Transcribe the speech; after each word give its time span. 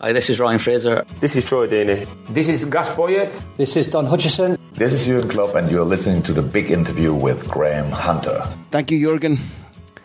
Hi, 0.00 0.12
this 0.12 0.30
is 0.30 0.38
Ryan 0.38 0.60
Fraser. 0.60 1.04
This 1.18 1.34
is 1.34 1.44
Troy 1.44 1.66
Deeney. 1.66 2.06
This 2.28 2.46
is 2.46 2.64
Gus 2.64 2.88
Poyet. 2.88 3.42
This 3.56 3.76
is 3.76 3.88
Don 3.88 4.06
Hutchison. 4.06 4.56
This 4.74 4.92
is 4.92 5.04
Jurgen 5.06 5.28
Klopp, 5.28 5.56
and 5.56 5.68
you're 5.68 5.84
listening 5.84 6.22
to 6.22 6.32
the 6.32 6.40
big 6.40 6.70
interview 6.70 7.12
with 7.12 7.48
Graham 7.48 7.90
Hunter. 7.90 8.46
Thank 8.70 8.92
you, 8.92 9.00
Jurgen. 9.00 9.40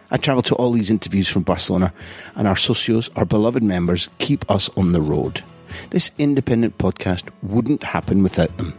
I 0.09 0.17
travel 0.17 0.41
to 0.41 0.55
all 0.55 0.71
these 0.71 0.89
interviews 0.89 1.29
from 1.29 1.43
Barcelona, 1.43 1.93
and 2.33 2.47
our 2.47 2.55
socios, 2.55 3.11
our 3.16 3.23
beloved 3.23 3.61
members, 3.61 4.09
keep 4.17 4.49
us 4.49 4.67
on 4.75 4.93
the 4.93 5.02
road. 5.02 5.43
This 5.91 6.09
independent 6.17 6.80
podcast 6.80 7.30
wouldn't 7.44 7.83
happen 7.83 8.23
without 8.23 8.57
them. 8.57 8.73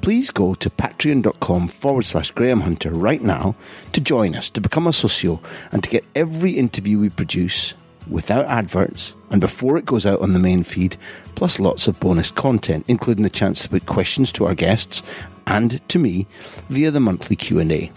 Please 0.00 0.30
go 0.30 0.54
to 0.54 0.70
patreon.com 0.70 1.66
forward 1.66 2.04
slash 2.04 2.30
Graham 2.30 2.60
Hunter 2.60 2.90
right 2.90 3.20
now 3.20 3.56
to 3.94 4.00
join 4.00 4.36
us, 4.36 4.48
to 4.50 4.60
become 4.60 4.86
a 4.86 4.92
socio, 4.92 5.40
and 5.72 5.82
to 5.82 5.90
get 5.90 6.04
every 6.14 6.52
interview 6.52 7.00
we 7.00 7.08
produce 7.08 7.74
without 8.08 8.44
adverts 8.46 9.14
and 9.30 9.40
before 9.40 9.76
it 9.76 9.84
goes 9.84 10.06
out 10.06 10.20
on 10.20 10.32
the 10.32 10.38
main 10.38 10.62
feed, 10.62 10.96
plus 11.34 11.58
lots 11.58 11.88
of 11.88 12.00
bonus 12.00 12.30
content, 12.30 12.84
including 12.88 13.22
the 13.22 13.30
chance 13.30 13.62
to 13.62 13.68
put 13.68 13.86
questions 13.86 14.32
to 14.32 14.46
our 14.46 14.54
guests 14.54 15.02
and 15.46 15.86
to 15.88 15.98
me 15.98 16.26
via 16.68 16.90
the 16.90 17.00
monthly 17.00 17.36
Q&A. 17.36 17.90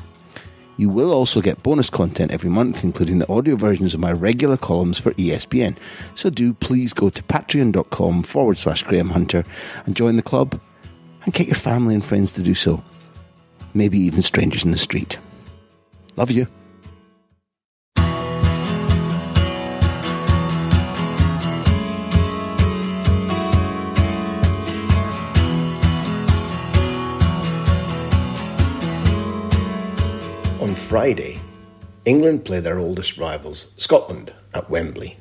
You 0.78 0.88
will 0.88 1.12
also 1.12 1.42
get 1.42 1.62
bonus 1.62 1.90
content 1.90 2.32
every 2.32 2.50
month, 2.50 2.86
including 2.86 3.20
the 3.20 3.30
audio 3.30 3.58
versions 3.58 3.94
of 3.94 4.00
my 4.00 4.14
regular 4.14 4.56
columns 4.56 4.98
for 4.98 5.12
ESPN. 5.16 5.76
So 6.16 6.30
do 6.30 6.54
please 6.54 6.94
go 6.94 7.10
to 7.10 7.24
patreon.com 7.24 8.24
forward 8.24 8.58
slash 8.58 8.84
Graham 8.84 9.10
Hunter 9.10 9.44
and 9.86 9.96
join 9.96 10.16
the 10.16 10.22
club 10.22 10.58
and 11.26 11.34
get 11.34 11.48
your 11.48 11.58
family 11.58 11.96
and 11.96 12.06
friends 12.06 12.32
to 12.34 12.44
do 12.44 12.56
so. 12.56 12.82
Maybe 13.74 14.00
even 14.00 14.22
strangers 14.22 14.64
in 14.64 14.72
the 14.72 14.78
street. 14.78 15.20
Love 16.16 16.32
you. 16.32 16.48
Friday, 30.90 31.40
England 32.04 32.46
play 32.46 32.60
their 32.60 32.80
oldest 32.80 33.20
rivals, 33.20 33.68
Scotland, 33.78 34.34
at 34.56 34.72
Wembley. 34.72 35.18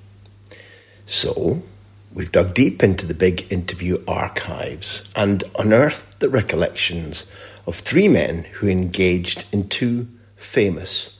So, 1.05 1.63
we've 2.11 2.33
dug 2.33 2.55
deep 2.55 2.83
into 2.83 3.05
the 3.05 3.13
big 3.13 3.53
interview 3.53 4.03
archives 4.09 5.13
and 5.15 5.45
unearthed 5.59 6.21
the 6.21 6.31
recollections 6.31 7.31
of 7.67 7.77
three 7.77 8.09
men 8.09 8.45
who 8.45 8.67
engaged 8.67 9.45
in 9.53 9.69
two 9.69 10.09
famous 10.37 11.19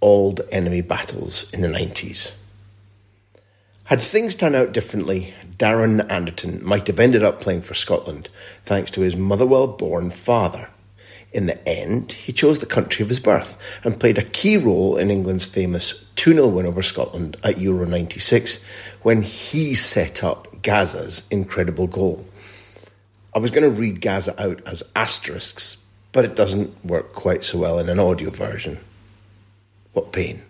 old 0.00 0.42
enemy 0.52 0.82
battles 0.82 1.50
in 1.52 1.60
the 1.60 1.66
90s. 1.66 2.34
Had 3.86 4.00
things 4.00 4.36
turned 4.36 4.54
out 4.54 4.70
differently, 4.70 5.34
Darren 5.56 6.08
Anderton 6.08 6.64
might 6.64 6.86
have 6.86 7.00
ended 7.00 7.24
up 7.24 7.40
playing 7.40 7.62
for 7.62 7.74
Scotland 7.74 8.28
thanks 8.64 8.92
to 8.92 9.00
his 9.00 9.16
Motherwell 9.16 9.66
born 9.66 10.12
father. 10.12 10.68
In 11.32 11.46
the 11.46 11.68
end, 11.68 12.12
he 12.12 12.32
chose 12.32 12.58
the 12.58 12.66
country 12.66 13.02
of 13.02 13.08
his 13.08 13.20
birth 13.20 13.56
and 13.84 14.00
played 14.00 14.18
a 14.18 14.24
key 14.24 14.56
role 14.56 14.96
in 14.96 15.10
England's 15.10 15.44
famous 15.44 16.04
2 16.16 16.34
0 16.34 16.48
win 16.48 16.66
over 16.66 16.82
Scotland 16.82 17.36
at 17.44 17.58
Euro 17.58 17.86
96 17.86 18.62
when 19.02 19.22
he 19.22 19.74
set 19.74 20.24
up 20.24 20.62
Gazza's 20.62 21.26
incredible 21.30 21.86
goal. 21.86 22.24
I 23.32 23.38
was 23.38 23.52
going 23.52 23.62
to 23.62 23.80
read 23.80 24.00
Gaza 24.00 24.34
out 24.42 24.60
as 24.66 24.82
asterisks, 24.96 25.84
but 26.10 26.24
it 26.24 26.34
doesn't 26.34 26.84
work 26.84 27.12
quite 27.12 27.44
so 27.44 27.58
well 27.58 27.78
in 27.78 27.88
an 27.88 28.00
audio 28.00 28.30
version. 28.30 28.80
What 29.92 30.12
pain. 30.12 30.42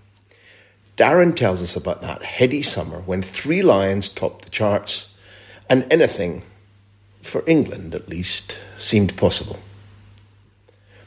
Darren 0.97 1.37
tells 1.37 1.63
us 1.63 1.77
about 1.77 2.01
that 2.03 2.23
heady 2.23 2.63
summer 2.63 3.01
when 3.01 3.23
Three 3.23 3.63
Lions 3.63 4.09
topped 4.09 4.45
the 4.45 4.51
charts 4.51 5.15
and 5.69 5.87
anything, 5.91 6.43
for 7.23 7.45
England 7.47 7.95
at 7.95 8.09
least, 8.09 8.61
seemed 8.77 9.17
possible. 9.17 9.59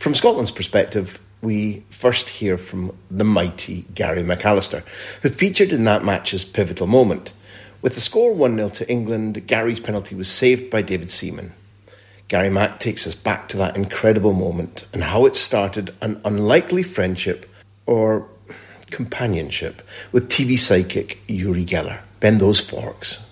From 0.04 0.14
Scotland's 0.14 0.52
perspective, 0.52 1.18
we 1.42 1.86
first 1.90 2.28
hear 2.28 2.58
from 2.58 2.94
the 3.10 3.24
mighty 3.24 3.86
Gary 3.96 4.22
McAllister, 4.22 4.84
who 5.22 5.30
featured 5.30 5.72
in 5.72 5.86
that 5.86 6.04
match's 6.04 6.44
pivotal 6.44 6.88
moment. 6.88 7.32
With 7.82 7.96
the 7.96 8.02
score 8.02 8.34
1 8.34 8.58
0 8.58 8.68
to 8.68 8.92
England, 8.92 9.48
Gary's 9.48 9.80
penalty 9.80 10.14
was 10.14 10.28
saved 10.28 10.70
by 10.70 10.82
David 10.82 11.10
Seaman. 11.10 11.54
Gary 12.28 12.50
Mack 12.50 12.82
takes 12.82 13.08
us 13.08 13.16
back 13.16 13.48
to 13.48 13.58
that 13.60 13.78
incredible 13.78 14.34
moment 14.34 14.86
and 14.92 15.06
how 15.06 15.26
it 15.26 15.38
started 15.38 15.96
an 16.02 16.20
unlikely 16.26 16.84
friendship 16.84 17.50
or 17.86 18.28
companionship 18.92 19.82
with 20.12 20.28
TV 20.28 20.60
psychic 20.60 21.22
Uri 21.30 21.64
Geller. 21.64 22.02
Bend 22.20 22.42
those 22.42 22.60
forks. 22.60 23.26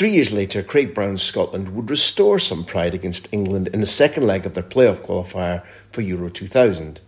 Three 0.00 0.12
years 0.12 0.32
later, 0.32 0.62
Craig 0.62 0.94
Brown's 0.94 1.22
Scotland 1.22 1.74
would 1.76 1.90
restore 1.90 2.38
some 2.38 2.64
pride 2.64 2.94
against 2.94 3.28
England 3.32 3.68
in 3.68 3.82
the 3.82 3.86
second 3.86 4.26
leg 4.26 4.46
of 4.46 4.54
their 4.54 4.62
playoff 4.62 5.00
qualifier 5.00 5.62
for 5.92 6.00
Euro 6.00 6.30
2000. 6.30 7.02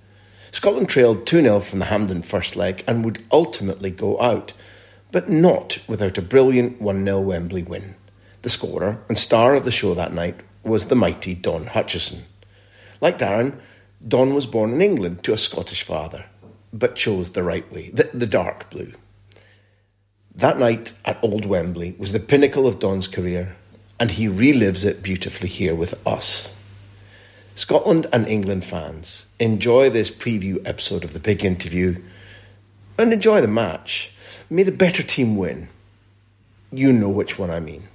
Scotland 0.50 0.90
trailed 0.90 1.24
2 1.24 1.40
0 1.40 1.60
from 1.60 1.78
the 1.78 1.86
Hampden 1.86 2.20
first 2.20 2.54
leg 2.54 2.84
and 2.86 3.02
would 3.02 3.24
ultimately 3.32 3.90
go 3.90 4.20
out, 4.20 4.52
but 5.10 5.30
not 5.30 5.78
without 5.88 6.18
a 6.18 6.20
brilliant 6.20 6.82
1 6.82 7.02
0 7.02 7.20
Wembley 7.20 7.62
win. 7.62 7.94
The 8.42 8.50
scorer 8.50 9.02
and 9.08 9.16
star 9.16 9.54
of 9.54 9.64
the 9.64 9.70
show 9.70 9.94
that 9.94 10.12
night 10.12 10.40
was 10.62 10.88
the 10.88 10.94
mighty 10.94 11.34
Don 11.34 11.68
Hutchison. 11.68 12.24
Like 13.00 13.16
Darren, 13.16 13.58
Don 14.06 14.34
was 14.34 14.44
born 14.44 14.74
in 14.74 14.82
England 14.82 15.24
to 15.24 15.32
a 15.32 15.38
Scottish 15.38 15.82
father, 15.82 16.26
but 16.74 16.94
chose 16.94 17.30
the 17.30 17.42
right 17.42 17.72
way, 17.72 17.88
the, 17.88 18.10
the 18.12 18.26
dark 18.26 18.68
blue. 18.68 18.92
That 20.34 20.58
night 20.58 20.92
at 21.04 21.22
Old 21.22 21.44
Wembley 21.44 21.94
was 21.98 22.12
the 22.12 22.20
pinnacle 22.20 22.66
of 22.66 22.78
Don's 22.78 23.06
career, 23.06 23.54
and 24.00 24.10
he 24.12 24.26
relives 24.26 24.84
it 24.84 25.02
beautifully 25.02 25.48
here 25.48 25.74
with 25.74 26.04
us. 26.06 26.56
Scotland 27.54 28.06
and 28.14 28.26
England 28.26 28.64
fans, 28.64 29.26
enjoy 29.38 29.90
this 29.90 30.10
preview 30.10 30.62
episode 30.64 31.04
of 31.04 31.12
the 31.12 31.20
big 31.20 31.44
interview 31.44 32.02
and 32.98 33.12
enjoy 33.12 33.42
the 33.42 33.48
match. 33.48 34.12
May 34.48 34.62
the 34.62 34.72
better 34.72 35.02
team 35.02 35.36
win. 35.36 35.68
You 36.72 36.94
know 36.94 37.10
which 37.10 37.38
one 37.38 37.50
I 37.50 37.60
mean. 37.60 37.88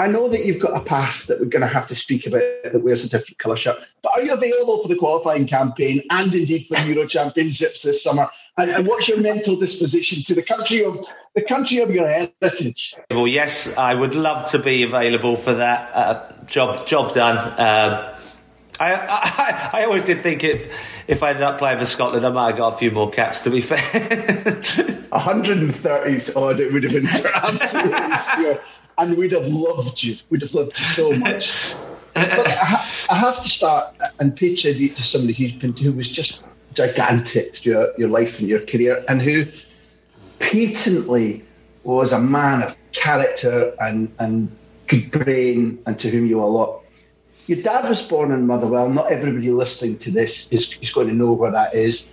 I 0.00 0.06
know 0.06 0.28
that 0.28 0.46
you've 0.46 0.58
got 0.58 0.74
a 0.74 0.82
past 0.82 1.28
that 1.28 1.40
we're 1.40 1.46
going 1.46 1.60
to 1.60 1.68
have 1.68 1.86
to 1.88 1.94
speak 1.94 2.26
about 2.26 2.40
that 2.64 2.82
wears 2.82 3.04
a 3.04 3.10
different 3.10 3.36
colour 3.36 3.54
shirt, 3.54 3.86
but 4.02 4.12
are 4.14 4.22
you 4.22 4.32
available 4.32 4.80
for 4.80 4.88
the 4.88 4.96
qualifying 4.96 5.46
campaign 5.46 6.02
and 6.08 6.34
indeed 6.34 6.68
for 6.68 6.80
the 6.80 6.94
Euro 6.94 7.06
Championships 7.06 7.82
this 7.82 8.02
summer? 8.02 8.30
And, 8.56 8.70
and 8.70 8.86
what's 8.86 9.08
your 9.08 9.20
mental 9.20 9.56
disposition 9.56 10.22
to 10.22 10.34
the 10.34 10.42
country 10.42 10.82
of 10.82 11.04
the 11.34 11.42
country 11.42 11.80
of 11.80 11.90
your 11.90 12.08
heritage? 12.08 12.94
Well, 13.10 13.28
yes, 13.28 13.76
I 13.76 13.94
would 13.94 14.14
love 14.14 14.50
to 14.52 14.58
be 14.58 14.84
available 14.84 15.36
for 15.36 15.52
that. 15.52 15.90
Uh, 15.94 16.32
job, 16.46 16.86
job 16.86 17.12
done. 17.12 17.36
Um, 17.58 18.19
I, 18.80 18.94
I, 18.94 19.80
I 19.80 19.84
always 19.84 20.02
did 20.02 20.20
think 20.20 20.42
if 20.42 20.74
if 21.06 21.22
I 21.22 21.30
ended 21.30 21.42
up 21.42 21.58
playing 21.58 21.78
for 21.78 21.84
Scotland, 21.84 22.24
I 22.24 22.30
might 22.30 22.48
have 22.48 22.56
got 22.56 22.74
a 22.74 22.76
few 22.78 22.90
more 22.90 23.10
caps. 23.10 23.42
To 23.42 23.50
be 23.50 23.60
fair, 23.60 23.78
130s 25.12 26.36
odd 26.36 26.60
it 26.60 26.72
would 26.72 26.82
have 26.84 26.92
been 26.92 27.06
absolutely 27.06 28.16
sure. 28.36 28.60
And 28.96 29.16
we'd 29.16 29.32
have 29.32 29.46
loved 29.48 30.02
you. 30.02 30.16
We'd 30.30 30.42
have 30.42 30.54
loved 30.54 30.78
you 30.78 30.84
so 30.84 31.12
much. 31.12 31.74
I, 32.16 33.06
I 33.10 33.14
have 33.14 33.40
to 33.40 33.48
start 33.48 33.94
and 34.18 34.34
pay 34.34 34.54
tribute 34.54 34.96
to 34.96 35.02
somebody 35.02 35.34
who's 35.34 35.52
been 35.52 35.76
who 35.76 35.92
was 35.92 36.10
just 36.10 36.42
gigantic 36.72 37.56
through 37.56 37.72
your, 37.72 37.92
your 37.98 38.08
life 38.08 38.38
and 38.38 38.48
your 38.48 38.60
career, 38.60 39.04
and 39.08 39.20
who 39.20 39.44
patently 40.38 41.44
was 41.84 42.12
a 42.12 42.18
man 42.18 42.62
of 42.62 42.76
character 42.92 43.74
and 43.78 44.10
and 44.18 44.50
good 44.86 45.10
brain, 45.10 45.78
and 45.86 45.98
to 45.98 46.08
whom 46.08 46.26
you 46.26 46.40
owe 46.40 46.44
a 46.44 46.46
lot. 46.46 46.79
Your 47.46 47.62
dad 47.62 47.88
was 47.88 48.00
born 48.00 48.32
in 48.32 48.46
Motherwell. 48.46 48.88
Not 48.88 49.10
everybody 49.10 49.50
listening 49.50 49.98
to 49.98 50.10
this 50.10 50.48
is, 50.50 50.76
is 50.80 50.92
going 50.92 51.08
to 51.08 51.14
know 51.14 51.32
where 51.32 51.50
that 51.50 51.74
is, 51.74 52.06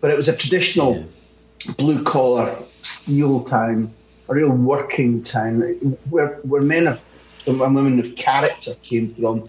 but 0.00 0.10
it 0.10 0.16
was 0.16 0.28
a 0.28 0.36
traditional 0.36 1.04
blue 1.76 2.02
collar 2.04 2.56
steel 2.82 3.44
town 3.44 3.92
a 4.28 4.34
real 4.34 4.50
working 4.50 5.22
town 5.22 5.60
where 6.10 6.36
where 6.42 6.62
men 6.62 6.86
of 6.86 7.00
and 7.46 7.58
women 7.58 7.98
of 7.98 8.14
character 8.14 8.74
came 8.82 9.14
from. 9.14 9.48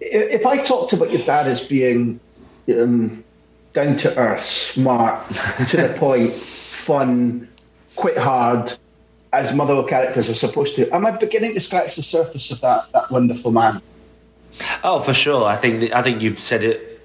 If 0.00 0.46
I 0.46 0.56
talked 0.58 0.94
about 0.94 1.12
your 1.12 1.22
dad 1.24 1.46
as 1.46 1.60
being 1.60 2.20
um, 2.72 3.22
down 3.74 3.96
to 3.96 4.16
earth, 4.16 4.44
smart, 4.46 5.30
to 5.68 5.76
the 5.76 5.94
point, 5.98 6.32
fun, 6.32 7.48
quite 7.96 8.16
hard, 8.16 8.72
as 9.34 9.54
Motherwell 9.54 9.84
characters 9.84 10.30
are 10.30 10.34
supposed 10.34 10.74
to, 10.76 10.88
am 10.94 11.04
I 11.04 11.10
beginning 11.10 11.52
to 11.52 11.60
scratch 11.60 11.96
the 11.96 12.02
surface 12.02 12.50
of 12.50 12.62
that 12.62 12.90
that 12.92 13.10
wonderful 13.10 13.50
man? 13.50 13.82
Oh, 14.82 14.98
for 14.98 15.14
sure. 15.14 15.44
I 15.44 15.56
think 15.56 15.92
I 15.92 16.02
think 16.02 16.22
you've 16.22 16.40
said 16.40 16.62
it 16.62 17.02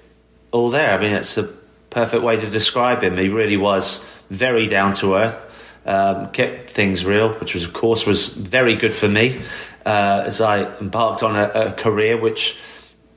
all 0.50 0.70
there. 0.70 0.96
I 0.96 1.00
mean, 1.00 1.12
it's 1.12 1.36
a 1.36 1.44
perfect 1.90 2.22
way 2.22 2.36
to 2.36 2.48
describe 2.48 3.02
him. 3.02 3.16
He 3.16 3.28
really 3.28 3.56
was 3.56 4.04
very 4.30 4.66
down 4.66 4.94
to 4.94 5.14
earth. 5.14 5.48
Um, 5.84 6.30
kept 6.30 6.70
things 6.70 7.04
real, 7.04 7.32
which 7.40 7.54
was, 7.54 7.64
of 7.64 7.72
course, 7.72 8.06
was 8.06 8.28
very 8.28 8.76
good 8.76 8.94
for 8.94 9.08
me 9.08 9.42
uh, 9.84 10.22
as 10.26 10.40
I 10.40 10.76
embarked 10.78 11.24
on 11.24 11.34
a, 11.34 11.50
a, 11.54 11.72
career 11.72 12.16
which, 12.16 12.56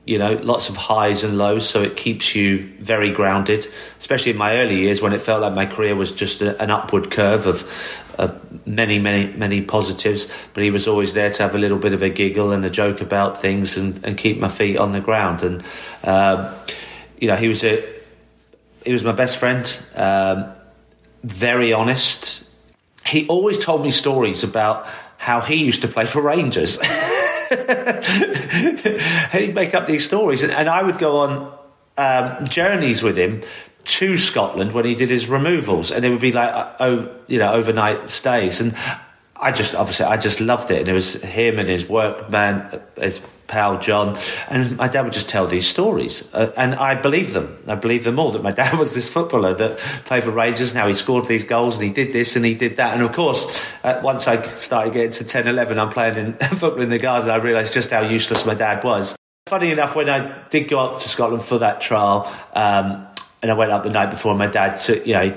you 0.04 0.18
know, 0.18 0.32
lots 0.32 0.68
of 0.68 0.76
highs 0.76 1.22
and 1.22 1.38
lows. 1.38 1.68
So 1.68 1.82
it 1.82 1.96
keeps 1.96 2.34
you 2.34 2.58
very 2.58 3.12
grounded, 3.12 3.68
especially 3.98 4.32
in 4.32 4.38
my 4.38 4.56
early 4.56 4.80
years 4.80 5.00
when 5.00 5.12
it 5.12 5.20
felt 5.20 5.42
like 5.42 5.52
my 5.52 5.66
career 5.66 5.94
was 5.94 6.10
just 6.10 6.42
a, 6.42 6.60
an 6.60 6.70
upward 6.70 7.10
curve 7.10 7.46
of, 7.46 7.62
many, 8.64 8.98
many, 8.98 9.32
many 9.36 9.62
positives. 9.62 10.28
But 10.54 10.62
he 10.62 10.70
was 10.70 10.88
always 10.88 11.14
there 11.14 11.32
to 11.32 11.42
have 11.42 11.54
a 11.54 11.58
little 11.58 11.78
bit 11.78 11.92
of 11.92 12.02
a 12.02 12.10
giggle 12.10 12.52
and 12.52 12.64
a 12.64 12.70
joke 12.70 13.00
about 13.00 13.40
things 13.40 13.76
and, 13.76 14.04
and 14.04 14.16
keep 14.16 14.38
my 14.38 14.48
feet 14.48 14.76
on 14.76 14.92
the 14.92 15.00
ground. 15.00 15.42
And 15.42 15.64
um, 16.04 16.54
you 17.20 17.28
know, 17.28 17.36
he 17.36 17.48
was 17.48 17.64
a 17.64 17.84
he 18.84 18.92
was 18.92 19.04
my 19.04 19.12
best 19.12 19.36
friend. 19.36 19.78
Um, 19.94 20.52
very 21.22 21.72
honest. 21.72 22.44
He 23.04 23.26
always 23.28 23.58
told 23.58 23.82
me 23.82 23.90
stories 23.90 24.44
about 24.44 24.86
how 25.16 25.40
he 25.40 25.56
used 25.56 25.82
to 25.82 25.88
play 25.88 26.06
for 26.06 26.22
Rangers. 26.22 26.78
and 27.50 28.78
he'd 29.32 29.54
make 29.54 29.74
up 29.74 29.86
these 29.86 30.04
stories, 30.04 30.42
and, 30.42 30.52
and 30.52 30.68
I 30.68 30.82
would 30.82 30.98
go 30.98 31.18
on 31.18 31.58
um, 31.96 32.46
journeys 32.46 33.02
with 33.02 33.16
him 33.16 33.42
to 33.86 34.18
Scotland 34.18 34.72
when 34.72 34.84
he 34.84 34.94
did 34.94 35.10
his 35.10 35.28
removals, 35.28 35.92
and 35.92 36.04
it 36.04 36.10
would 36.10 36.20
be 36.20 36.32
like 36.32 36.50
uh, 36.52 37.06
you 37.28 37.38
know 37.38 37.52
overnight 37.52 38.10
stays. 38.10 38.60
And 38.60 38.76
I 39.40 39.52
just 39.52 39.74
obviously 39.74 40.06
I 40.06 40.16
just 40.16 40.40
loved 40.40 40.70
it, 40.70 40.80
and 40.80 40.88
it 40.88 40.92
was 40.92 41.14
him 41.22 41.58
and 41.58 41.68
his 41.68 41.88
workman, 41.88 42.80
his 42.96 43.20
pal 43.46 43.78
John, 43.78 44.16
and 44.48 44.76
my 44.76 44.88
dad 44.88 45.02
would 45.02 45.12
just 45.12 45.28
tell 45.28 45.46
these 45.46 45.68
stories, 45.68 46.28
uh, 46.34 46.50
and 46.56 46.74
I 46.74 46.94
believe 46.96 47.32
them. 47.32 47.56
I 47.68 47.76
believe 47.76 48.02
them 48.02 48.18
all. 48.18 48.32
That 48.32 48.42
my 48.42 48.50
dad 48.62 48.76
was 48.76 48.92
this 48.92 49.08
footballer 49.08 49.54
that 49.54 49.78
played 49.78 50.24
for 50.24 50.32
Rangers. 50.32 50.74
Now 50.74 50.88
he 50.88 50.94
scored 50.94 51.28
these 51.28 51.44
goals, 51.44 51.76
and 51.76 51.84
he 51.84 51.92
did 51.92 52.12
this, 52.12 52.34
and 52.34 52.44
he 52.44 52.54
did 52.54 52.76
that. 52.76 52.94
And 52.94 53.02
of 53.02 53.12
course, 53.12 53.64
uh, 53.84 54.00
once 54.02 54.26
I 54.26 54.42
started 54.42 54.92
getting 54.94 55.12
to 55.12 55.24
10, 55.24 55.46
11, 55.46 55.78
I'm 55.78 55.90
playing 55.90 56.16
in 56.16 56.32
football 56.58 56.82
in 56.82 56.88
the 56.88 56.98
garden. 56.98 57.30
I 57.30 57.36
realised 57.36 57.72
just 57.72 57.90
how 57.90 58.00
useless 58.00 58.44
my 58.44 58.54
dad 58.54 58.82
was. 58.82 59.14
Funny 59.46 59.70
enough, 59.70 59.94
when 59.94 60.10
I 60.10 60.42
did 60.48 60.68
go 60.68 60.80
up 60.80 60.98
to 60.98 61.08
Scotland 61.08 61.44
for 61.44 61.58
that 61.60 61.80
trial, 61.80 62.28
um, 62.52 63.06
and 63.46 63.52
I 63.52 63.54
went 63.54 63.70
up 63.70 63.84
the 63.84 63.90
night 63.90 64.10
before, 64.10 64.34
my 64.34 64.48
dad 64.48 64.76
took, 64.76 65.06
you 65.06 65.12
know, 65.14 65.36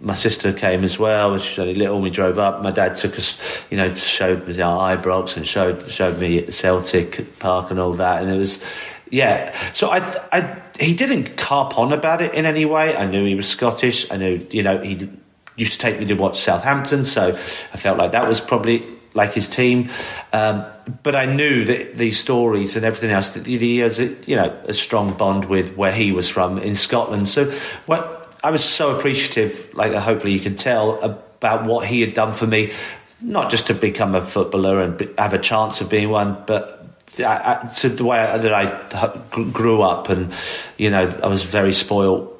my 0.00 0.14
sister 0.14 0.52
came 0.52 0.84
as 0.84 1.00
well. 1.00 1.36
She 1.38 1.50
was 1.50 1.58
only 1.58 1.74
little. 1.74 2.00
We 2.00 2.10
drove 2.10 2.38
up. 2.38 2.62
My 2.62 2.70
dad 2.70 2.94
took 2.94 3.18
us, 3.18 3.66
you 3.72 3.76
know, 3.76 3.92
showed 3.94 4.46
me 4.46 4.60
our 4.60 4.96
Ibrox 4.96 5.36
and 5.36 5.44
showed 5.44 5.90
showed 5.90 6.20
me 6.20 6.46
Celtic 6.46 7.40
Park 7.40 7.72
and 7.72 7.80
all 7.80 7.94
that. 7.94 8.22
And 8.22 8.32
it 8.32 8.38
was, 8.38 8.62
yeah. 9.10 9.52
So 9.72 9.90
I, 9.90 9.98
I, 10.30 10.62
he 10.78 10.94
didn't 10.94 11.36
carp 11.36 11.76
on 11.76 11.92
about 11.92 12.22
it 12.22 12.34
in 12.34 12.46
any 12.46 12.64
way. 12.66 12.96
I 12.96 13.06
knew 13.06 13.24
he 13.24 13.34
was 13.34 13.48
Scottish. 13.48 14.08
I 14.12 14.16
knew, 14.16 14.46
you 14.52 14.62
know, 14.62 14.80
he 14.80 15.10
used 15.56 15.72
to 15.72 15.78
take 15.78 15.98
me 15.98 16.06
to 16.06 16.14
watch 16.14 16.38
Southampton. 16.38 17.02
So 17.02 17.30
I 17.30 17.32
felt 17.32 17.98
like 17.98 18.12
that 18.12 18.28
was 18.28 18.40
probably 18.40 18.86
like 19.12 19.32
his 19.32 19.48
team. 19.48 19.90
Um, 20.32 20.64
but 21.02 21.14
I 21.14 21.26
knew 21.26 21.64
that 21.64 21.98
these 21.98 22.18
stories 22.18 22.76
and 22.76 22.84
everything 22.84 23.10
else 23.10 23.30
that 23.30 23.46
he 23.46 23.78
has, 23.78 23.98
a, 23.98 24.08
you 24.26 24.36
know, 24.36 24.56
a 24.64 24.74
strong 24.74 25.14
bond 25.14 25.46
with 25.46 25.76
where 25.76 25.92
he 25.92 26.12
was 26.12 26.28
from 26.28 26.58
in 26.58 26.74
Scotland. 26.74 27.28
So 27.28 27.50
what 27.86 28.38
I 28.42 28.50
was 28.50 28.64
so 28.64 28.96
appreciative, 28.96 29.74
like 29.74 29.92
hopefully 29.92 30.32
you 30.32 30.40
can 30.40 30.56
tell, 30.56 31.02
about 31.02 31.64
what 31.64 31.86
he 31.86 32.02
had 32.02 32.14
done 32.14 32.32
for 32.32 32.46
me, 32.46 32.72
not 33.20 33.50
just 33.50 33.66
to 33.68 33.74
become 33.74 34.14
a 34.14 34.24
footballer 34.24 34.80
and 34.80 35.00
have 35.18 35.34
a 35.34 35.38
chance 35.38 35.80
of 35.80 35.88
being 35.88 36.10
one, 36.10 36.42
but 36.46 36.76
to 37.16 37.88
the 37.88 38.04
way 38.04 38.18
that 38.18 38.52
I 38.52 39.20
grew 39.30 39.82
up, 39.82 40.08
and 40.08 40.32
you 40.78 40.90
know, 40.90 41.10
I 41.22 41.26
was 41.26 41.42
very 41.42 41.72
spoiled 41.72 42.36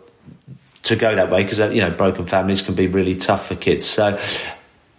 to 0.82 0.96
go 0.96 1.14
that 1.14 1.30
way 1.30 1.42
because 1.42 1.60
uh, 1.60 1.68
you 1.70 1.80
know, 1.80 1.90
broken 1.90 2.26
families 2.26 2.62
can 2.62 2.74
be 2.74 2.86
really 2.86 3.16
tough 3.16 3.48
for 3.48 3.56
kids. 3.56 3.84
So 3.84 4.18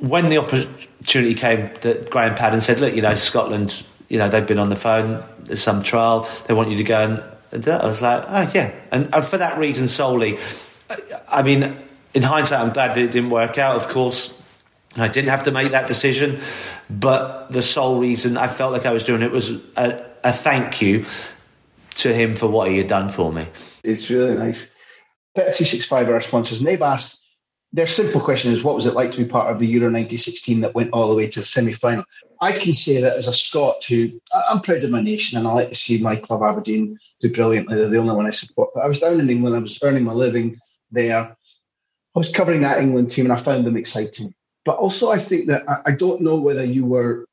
when 0.02 0.30
the 0.30 0.38
opportunity 0.38 1.34
came, 1.34 1.72
that 1.82 2.10
Graham 2.10 2.36
Paddon 2.36 2.62
said, 2.62 2.80
"Look, 2.80 2.94
you 2.96 3.02
know, 3.02 3.16
Scotland, 3.16 3.84
you 4.10 4.18
know, 4.20 4.28
they've 4.30 4.46
been 4.46 4.60
on 4.60 4.70
the 4.70 4.76
phone. 4.76 5.24
There's 5.40 5.64
some 5.64 5.82
trial. 5.82 6.30
They 6.48 6.54
want 6.54 6.70
you 6.70 6.78
to 6.78 6.84
go." 6.84 7.24
And, 7.52 7.68
I 7.68 7.86
was 7.86 8.02
like, 8.02 8.24
"Oh 8.28 8.52
yeah," 8.54 8.74
and, 8.92 9.10
and 9.14 9.26
for 9.26 9.38
that 9.38 9.58
reason 9.58 9.88
solely 9.88 10.38
I 11.28 11.44
mean, 11.44 11.78
in 12.14 12.24
hindsight, 12.24 12.60
I'm 12.60 12.74
glad 12.74 12.96
that 12.96 13.00
it 13.00 13.12
didn't 13.12 13.30
work 13.30 13.58
out. 13.58 13.76
Of 13.76 13.88
course, 13.88 14.34
I 14.96 15.08
didn't 15.08 15.30
have 15.30 15.44
to 15.44 15.52
make 15.52 15.72
that 15.72 15.88
decision, 15.88 16.40
but 16.90 17.50
the 17.50 17.62
sole 17.62 18.00
reason 18.00 18.38
I 18.38 18.48
felt 18.48 18.74
like 18.74 18.86
I 18.86 18.92
was 18.92 19.04
doing 19.04 19.22
it 19.22 19.32
was 19.32 19.52
a, 19.78 20.06
a 20.24 20.32
thank 20.32 20.82
you 20.82 21.06
to 21.96 22.14
him 22.14 22.36
for 22.36 22.48
what 22.48 22.70
he 22.70 22.78
had 22.78 22.88
done 22.88 23.10
for 23.10 23.32
me. 23.32 23.48
It's 23.84 24.10
really 24.10 24.36
nice. 24.36 24.68
365 25.36 26.10
are 26.10 26.14
our 26.16 26.22
sponsors, 26.22 26.60
and 26.60 26.68
they've 26.68 26.82
asked 26.82 27.21
their 27.74 27.88
simple 27.88 28.20
question 28.20 28.52
is 28.52 28.64
what 28.64 28.76
was 28.76 28.86
it 28.86 28.96
like 28.96 29.12
to 29.12 29.18
be 29.18 29.26
part 29.26 29.50
of 29.50 29.60
the 29.60 29.68
Euro 29.68 29.90
96 29.90 30.46
that 30.62 30.76
went 30.76 30.90
all 30.92 31.10
the 31.10 31.16
way 31.16 31.28
to 31.28 31.40
the 31.40 31.46
semi 31.46 31.72
final? 31.72 32.04
I 32.42 32.52
can 32.52 32.74
say 32.74 33.00
that 33.00 33.16
as 33.16 33.28
a 33.28 33.34
Scot 33.34 33.84
who 33.86 34.10
I'm 34.50 34.60
proud 34.60 34.84
of 34.84 34.92
my 34.92 35.02
nation 35.02 35.38
and 35.38 35.48
I 35.48 35.54
like 35.54 35.70
to 35.70 35.76
see 35.76 36.02
my 36.02 36.18
club 36.18 36.44
Aberdeen 36.44 37.00
do 37.22 37.32
brilliantly. 37.32 37.76
They're 37.76 37.88
the 37.88 37.98
only 37.98 38.16
one 38.16 38.28
I 38.28 38.32
support. 38.32 38.72
But 38.74 38.82
I 38.82 38.88
was 38.88 39.00
down 39.00 39.20
in 39.20 39.30
England, 39.30 39.56
I 39.56 39.60
was 39.60 39.80
earning 39.84 40.04
my 40.04 40.12
living 40.12 40.58
there. 40.92 41.36
I 42.16 42.20
was 42.20 42.30
covering 42.30 42.62
that 42.62 42.82
England 42.82 43.10
team 43.10 43.26
and 43.26 43.34
I 43.34 43.38
found 43.38 43.66
them 43.66 43.78
exciting. 43.78 44.34
But 44.66 44.78
also, 44.78 45.10
I 45.10 45.18
think 45.18 45.48
that 45.48 45.64
I, 45.86 45.92
don't 45.92 46.22
know 46.22 46.36
whether 46.36 46.64
you 46.64 46.86
were 46.86 47.26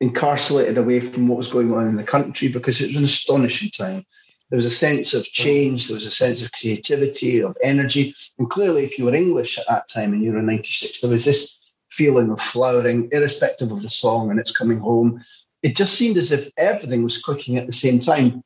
incarcerated 0.00 0.78
away 0.78 1.00
from 1.00 1.28
what 1.28 1.36
was 1.36 1.48
going 1.48 1.74
on 1.74 1.88
in 1.88 1.96
the 1.96 2.04
country 2.04 2.48
because 2.48 2.80
it 2.80 2.86
was 2.86 2.96
an 2.96 3.04
astonishing 3.04 3.70
time. 3.70 4.06
There 4.50 4.56
was 4.56 4.64
a 4.64 4.70
sense 4.70 5.14
of 5.14 5.24
change, 5.24 5.86
there 5.86 5.94
was 5.94 6.04
a 6.04 6.10
sense 6.10 6.42
of 6.44 6.50
creativity, 6.52 7.40
of 7.40 7.56
energy. 7.62 8.14
And 8.38 8.50
clearly, 8.50 8.84
if 8.84 8.98
you 8.98 9.04
were 9.04 9.14
English 9.14 9.58
at 9.58 9.66
that 9.68 9.88
time 9.88 10.12
in 10.12 10.22
Euro 10.22 10.42
96, 10.42 11.00
there 11.00 11.10
was 11.10 11.24
this 11.24 11.60
feeling 11.90 12.30
of 12.30 12.40
flowering, 12.40 13.08
irrespective 13.12 13.70
of 13.70 13.82
the 13.82 13.88
song 13.88 14.30
and 14.30 14.40
it's 14.40 14.56
coming 14.56 14.78
home. 14.78 15.20
It 15.62 15.76
just 15.76 15.94
seemed 15.94 16.16
as 16.16 16.32
if 16.32 16.50
everything 16.56 17.04
was 17.04 17.22
clicking 17.22 17.58
at 17.58 17.66
the 17.66 17.72
same 17.72 18.00
time. 18.00 18.42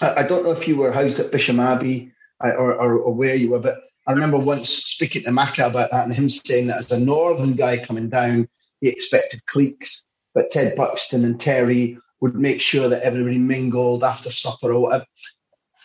I, 0.00 0.20
I 0.20 0.22
don't 0.22 0.44
know 0.44 0.52
if 0.52 0.68
you 0.68 0.76
were 0.76 0.92
housed 0.92 1.18
at 1.18 1.32
Bisham 1.32 1.58
Abbey 1.60 2.12
or, 2.40 2.74
or, 2.74 2.98
or 2.98 3.14
where 3.14 3.34
you 3.34 3.50
were, 3.50 3.58
but 3.58 3.80
I 4.06 4.12
remember 4.12 4.38
once 4.38 4.68
speaking 4.68 5.22
to 5.24 5.30
Macca 5.30 5.68
about 5.68 5.90
that 5.90 6.04
and 6.04 6.14
him 6.14 6.28
saying 6.28 6.68
that 6.68 6.78
as 6.78 6.92
a 6.92 6.98
northern 6.98 7.54
guy 7.54 7.78
coming 7.78 8.08
down, 8.08 8.48
he 8.80 8.88
expected 8.88 9.44
cliques, 9.46 10.04
but 10.34 10.50
Ted 10.50 10.74
Buxton 10.74 11.24
and 11.24 11.38
Terry 11.38 11.98
would 12.20 12.34
make 12.34 12.60
sure 12.60 12.88
that 12.88 13.02
everybody 13.02 13.38
mingled 13.38 14.04
after 14.04 14.30
supper 14.30 14.72
or 14.72 14.80
whatever. 14.80 15.06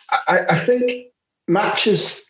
I, 0.09 0.39
I 0.49 0.59
think 0.59 1.07
matches 1.47 2.23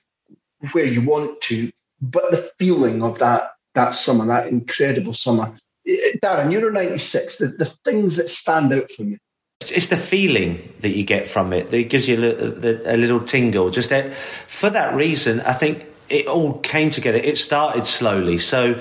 where 0.72 0.86
you 0.86 1.02
want 1.02 1.42
to, 1.42 1.72
but 2.02 2.32
the 2.32 2.50
feeling 2.58 3.04
of 3.04 3.20
that 3.20 3.52
that 3.76 3.92
summer, 3.92 4.26
that 4.26 4.48
incredible 4.48 5.14
summer. 5.14 5.54
Eh, 5.88 5.96
Darren, 6.24 6.52
You're 6.52 6.62
Euro 6.62 6.74
96, 6.74 7.38
the, 7.38 7.48
the 7.48 7.66
things 7.66 8.16
that 8.16 8.30
stand 8.30 8.74
out 8.74 8.90
for 8.90 9.04
you. 9.04 9.18
It's 9.62 9.88
the 9.88 9.98
feeling 9.98 10.74
that 10.82 10.90
you 10.90 11.04
get 11.04 11.28
from 11.28 11.54
it 11.54 11.70
that 11.72 11.90
gives 11.90 12.08
you 12.08 12.18
a 12.18 12.20
little, 12.20 12.66
a 12.88 12.98
little 12.98 13.20
tingle. 13.22 13.70
Just 13.70 13.90
that, 13.90 14.14
for 14.14 14.70
that 14.70 14.96
reason, 14.96 15.42
I 15.42 15.54
think 15.54 15.86
it 16.10 16.28
all 16.28 16.60
came 16.60 16.90
together. 16.90 17.18
It 17.18 17.38
started 17.38 17.86
slowly. 17.86 18.38
So 18.38 18.80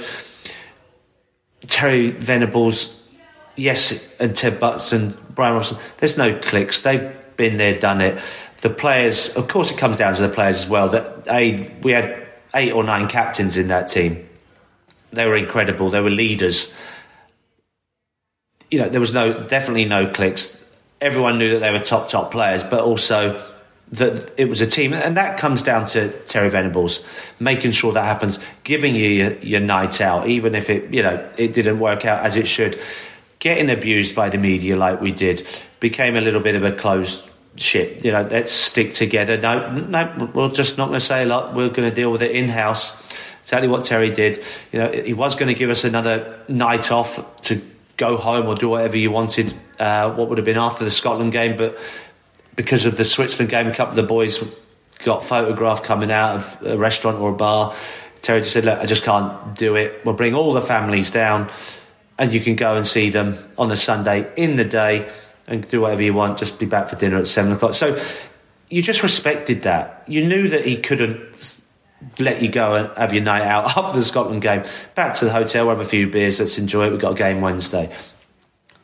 Terry 1.66 2.10
Venables, 2.10 3.00
yes, 3.56 4.12
and 4.20 4.36
Ted 4.36 4.60
Butts 4.60 4.92
and 4.92 5.16
Brian 5.34 5.54
Robson, 5.54 5.78
there's 5.98 6.18
no 6.18 6.38
clicks. 6.38 6.82
They've 6.82 7.16
been 7.36 7.56
there, 7.56 7.78
done 7.78 8.00
it. 8.00 8.20
The 8.62 8.70
players, 8.70 9.28
of 9.30 9.48
course, 9.48 9.70
it 9.70 9.78
comes 9.78 9.98
down 9.98 10.14
to 10.14 10.22
the 10.22 10.28
players 10.28 10.62
as 10.62 10.68
well. 10.68 10.88
That 10.88 11.26
we 11.82 11.92
had 11.92 12.26
eight 12.54 12.72
or 12.72 12.84
nine 12.84 13.08
captains 13.08 13.56
in 13.56 13.68
that 13.68 13.88
team. 13.88 14.28
They 15.10 15.26
were 15.26 15.36
incredible. 15.36 15.90
They 15.90 16.00
were 16.00 16.10
leaders. 16.10 16.72
You 18.70 18.80
know, 18.80 18.88
there 18.88 19.00
was 19.00 19.12
no 19.12 19.40
definitely 19.40 19.84
no 19.84 20.08
clicks 20.08 20.64
everyone 21.04 21.38
knew 21.38 21.50
that 21.50 21.58
they 21.58 21.70
were 21.70 21.78
top 21.84 22.08
top 22.08 22.30
players, 22.30 22.64
but 22.64 22.80
also 22.80 23.40
that 23.92 24.32
it 24.38 24.48
was 24.48 24.60
a 24.60 24.66
team, 24.66 24.94
and 24.94 25.16
that 25.16 25.38
comes 25.38 25.62
down 25.62 25.86
to 25.86 26.08
Terry 26.22 26.48
Venables 26.48 27.04
making 27.38 27.72
sure 27.72 27.92
that 27.92 28.04
happens, 28.04 28.40
giving 28.64 28.94
you 28.94 29.08
your, 29.08 29.38
your 29.38 29.60
night 29.60 30.00
out, 30.00 30.26
even 30.26 30.54
if 30.54 30.70
it 30.70 30.92
you 30.92 31.02
know 31.02 31.28
it 31.36 31.52
didn't 31.52 31.78
work 31.78 32.04
out 32.04 32.24
as 32.24 32.36
it 32.36 32.48
should. 32.48 32.80
Getting 33.38 33.68
abused 33.68 34.14
by 34.14 34.30
the 34.30 34.38
media 34.38 34.74
like 34.74 35.02
we 35.02 35.12
did 35.12 35.46
became 35.84 36.16
a 36.16 36.20
little 36.22 36.40
bit 36.40 36.54
of 36.54 36.64
a 36.64 36.72
closed 36.72 37.28
ship. 37.56 38.02
You 38.02 38.12
know, 38.12 38.22
let's 38.22 38.50
stick 38.50 38.94
together. 38.94 39.36
No, 39.36 39.70
no, 39.70 40.30
we're 40.32 40.48
just 40.48 40.78
not 40.78 40.88
going 40.88 40.98
to 40.98 41.04
say 41.04 41.24
a 41.24 41.26
lot. 41.26 41.54
We're 41.54 41.68
going 41.68 41.86
to 41.86 41.94
deal 41.94 42.10
with 42.10 42.22
it 42.22 42.30
in 42.30 42.48
house. 42.48 42.94
exactly 43.42 43.68
what 43.68 43.84
Terry 43.84 44.08
did. 44.08 44.42
You 44.72 44.78
know, 44.78 44.90
he 44.90 45.12
was 45.12 45.34
going 45.34 45.48
to 45.48 45.54
give 45.54 45.68
us 45.68 45.84
another 45.84 46.40
night 46.48 46.90
off 46.90 47.38
to 47.42 47.60
go 47.98 48.16
home 48.16 48.46
or 48.46 48.54
do 48.54 48.70
whatever 48.70 48.96
you 48.96 49.10
wanted. 49.10 49.52
Uh, 49.78 50.14
what 50.14 50.30
would 50.30 50.38
have 50.38 50.46
been 50.46 50.56
after 50.56 50.86
the 50.86 50.90
Scotland 50.90 51.32
game, 51.32 51.58
but 51.58 51.76
because 52.56 52.86
of 52.86 52.96
the 52.96 53.04
Switzerland 53.04 53.50
game, 53.50 53.66
a 53.66 53.74
couple 53.74 53.90
of 53.90 53.96
the 53.96 54.04
boys 54.04 54.42
got 55.04 55.22
photographed 55.22 55.84
coming 55.84 56.10
out 56.10 56.36
of 56.36 56.66
a 56.66 56.78
restaurant 56.78 57.18
or 57.18 57.32
a 57.32 57.36
bar. 57.36 57.74
Terry 58.22 58.40
just 58.40 58.54
said, 58.54 58.64
"Look, 58.64 58.78
I 58.78 58.86
just 58.86 59.02
can't 59.02 59.54
do 59.54 59.76
it. 59.76 60.00
We'll 60.02 60.14
bring 60.14 60.34
all 60.34 60.54
the 60.54 60.62
families 60.62 61.10
down, 61.10 61.50
and 62.18 62.32
you 62.32 62.40
can 62.40 62.56
go 62.56 62.74
and 62.74 62.86
see 62.86 63.10
them 63.10 63.36
on 63.58 63.70
a 63.70 63.76
Sunday 63.76 64.32
in 64.34 64.56
the 64.56 64.64
day." 64.64 65.06
And 65.46 65.68
do 65.68 65.80
whatever 65.80 66.02
you 66.02 66.14
want. 66.14 66.38
Just 66.38 66.58
be 66.58 66.66
back 66.66 66.88
for 66.88 66.96
dinner 66.96 67.18
at 67.18 67.28
seven 67.28 67.52
o'clock. 67.52 67.74
So 67.74 68.00
you 68.68 68.82
just 68.82 69.02
respected 69.02 69.62
that. 69.62 70.04
You 70.08 70.26
knew 70.26 70.48
that 70.48 70.64
he 70.64 70.76
couldn't 70.76 71.60
let 72.18 72.42
you 72.42 72.48
go 72.48 72.74
and 72.74 72.96
have 72.96 73.12
your 73.12 73.22
night 73.22 73.42
out 73.42 73.64
after 73.76 73.98
the 73.98 74.04
Scotland 74.04 74.42
game. 74.42 74.64
Back 74.94 75.16
to 75.16 75.24
the 75.24 75.32
hotel, 75.32 75.68
have 75.68 75.80
a 75.80 75.84
few 75.84 76.08
beers. 76.08 76.40
Let's 76.40 76.58
enjoy 76.58 76.86
it. 76.86 76.90
We've 76.90 77.00
got 77.00 77.12
a 77.12 77.16
game 77.16 77.40
Wednesday. 77.40 77.94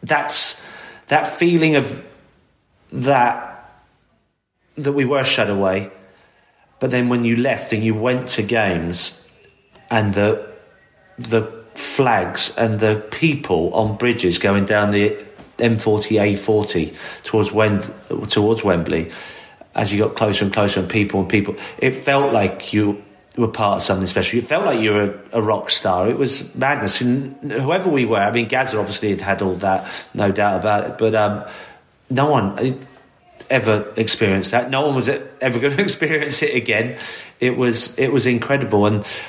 That's 0.03 0.65
that 1.09 1.27
feeling 1.27 1.77
of 1.77 2.07
that 2.93 3.47
that 4.77 4.93
we 4.93 5.05
were 5.05 5.25
shut 5.25 5.51
away. 5.51 5.91
But 6.79 6.91
then 6.91 7.09
when 7.11 7.25
you 7.25 7.37
left 7.37 7.73
and 7.73 7.85
you 7.85 7.95
went 7.95 8.29
to 8.29 8.43
games, 8.43 9.21
and 9.91 10.15
the 10.15 10.49
the 11.19 11.61
flags 11.75 12.55
and 12.57 12.81
the 12.81 13.07
people 13.11 13.73
on 13.75 13.97
bridges 13.97 14.39
going 14.39 14.65
down 14.65 14.91
the 14.91 15.17
M40, 15.61 16.21
A40 16.21 17.23
towards 17.23 17.53
Wend- 17.53 17.93
towards 18.29 18.65
Wembley, 18.65 19.11
as 19.75 19.93
you 19.93 19.99
got 19.99 20.17
closer 20.17 20.45
and 20.45 20.53
closer, 20.53 20.81
and 20.81 20.89
people 20.89 21.21
and 21.21 21.29
people, 21.29 21.57
it 21.79 21.93
felt 21.93 22.33
like 22.33 22.73
you 22.73 23.03
were 23.37 23.49
part 23.49 23.77
of 23.77 23.83
something 23.83 24.07
special. 24.07 24.39
It 24.39 24.45
felt 24.45 24.65
like 24.65 24.81
you 24.81 24.93
were 24.93 25.21
a, 25.33 25.39
a 25.39 25.43
rock 25.43 25.71
star. 25.71 26.09
It 26.09 26.19
was 26.19 26.55
madness. 26.55 27.01
And 27.01 27.53
whoever 27.53 27.89
we 27.91 28.05
were, 28.05 28.19
I 28.19 28.33
mean, 28.33 28.49
Gazza 28.49 28.79
obviously 28.79 29.11
had 29.11 29.21
had 29.21 29.43
all 29.43 29.55
that, 29.57 29.89
no 30.15 30.33
doubt 30.33 30.61
about 30.61 30.91
it. 30.91 30.99
But 30.99 31.15
um, 31.15 31.45
no 32.11 32.31
one 32.31 32.87
ever 33.49 33.93
experienced 33.97 34.51
that. 34.53 34.71
No 34.71 34.87
one 34.87 34.95
was 34.97 35.09
ever 35.09 35.59
going 35.59 35.77
to 35.77 35.83
experience 35.83 36.43
it 36.43 36.55
again. 36.55 36.99
It 37.39 37.57
was 37.57 37.99
it 37.99 38.13
was 38.13 38.27
incredible, 38.27 38.87
and 38.87 39.21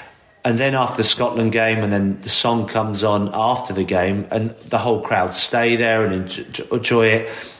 and 0.43 0.57
then 0.57 0.74
after 0.74 0.98
the 0.98 1.07
Scotland 1.07 1.51
game, 1.51 1.79
and 1.79 1.93
then 1.93 2.19
the 2.21 2.29
song 2.29 2.67
comes 2.67 3.03
on 3.03 3.29
after 3.33 3.74
the 3.74 3.83
game, 3.83 4.27
and 4.31 4.50
the 4.50 4.79
whole 4.79 5.01
crowd 5.01 5.36
stay 5.36 5.75
there 5.75 6.05
and 6.05 6.13
enjoy 6.71 7.07
it. 7.07 7.57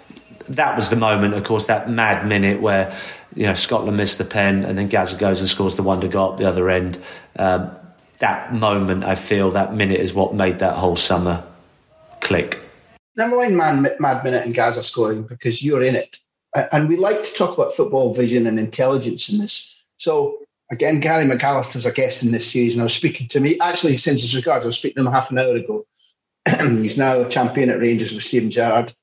That 0.50 0.76
was 0.76 0.90
the 0.90 0.96
moment, 0.96 1.36
of 1.36 1.44
course, 1.44 1.68
that 1.68 1.90
mad 1.90 2.28
minute 2.28 2.60
where 2.60 2.96
you 3.36 3.44
know 3.44 3.54
Scotland 3.54 3.98
missed 3.98 4.18
the 4.18 4.26
pen, 4.26 4.66
and 4.66 4.78
then 4.78 4.88
Gazza 4.88 5.16
goes 5.16 5.40
and 5.40 5.48
scores 5.48 5.76
the 5.76 5.84
wonder 5.84 6.08
goal 6.08 6.34
at 6.34 6.40
the 6.40 6.48
other 6.48 6.70
end. 6.70 7.00
Um, 7.38 7.72
that 8.18 8.54
moment, 8.54 9.04
I 9.04 9.16
feel, 9.16 9.52
that 9.52 9.74
minute 9.74 10.00
is 10.00 10.14
what 10.14 10.34
made 10.34 10.60
that 10.60 10.76
whole 10.76 10.96
summer 10.96 11.44
click. 12.20 12.60
Never 13.16 13.36
mind 13.36 13.58
man, 13.58 13.88
mad 14.00 14.24
minute 14.24 14.46
and 14.46 14.56
Gazza 14.56 14.84
scoring 14.84 15.24
because 15.24 15.62
you're 15.62 15.84
in 15.84 15.96
it, 15.96 16.20
and 16.72 16.90
we 16.90 16.98
like 16.98 17.22
to 17.24 17.34
talk 17.34 17.58
about 17.58 17.76
football 17.76 18.14
vision 18.14 18.48
and 18.48 18.58
intelligence 18.58 19.30
in 19.30 19.38
this. 19.38 19.80
So 19.98 20.41
Again, 20.72 21.02
Gary 21.02 21.26
McAllister's 21.26 21.86
a 21.86 21.92
guest 21.92 22.24
in 22.24 22.32
this 22.32 22.50
series, 22.50 22.74
and 22.74 22.82
I 22.82 22.86
was 22.86 22.94
speaking 22.94 23.28
to 23.28 23.42
me 23.42 23.60
actually 23.60 23.98
since 23.98 24.22
his 24.22 24.34
regards. 24.34 24.64
I 24.64 24.68
was 24.68 24.78
speaking 24.78 25.04
to 25.04 25.08
him 25.08 25.14
half 25.14 25.30
an 25.30 25.38
hour 25.38 25.56
ago. 25.56 25.86
He's 26.60 26.98
now 26.98 27.20
a 27.20 27.30
champion 27.30 27.70
at 27.70 27.80
Rangers 27.80 28.14
with 28.14 28.24
Steven 28.24 28.50
Gerrard, 28.50 28.94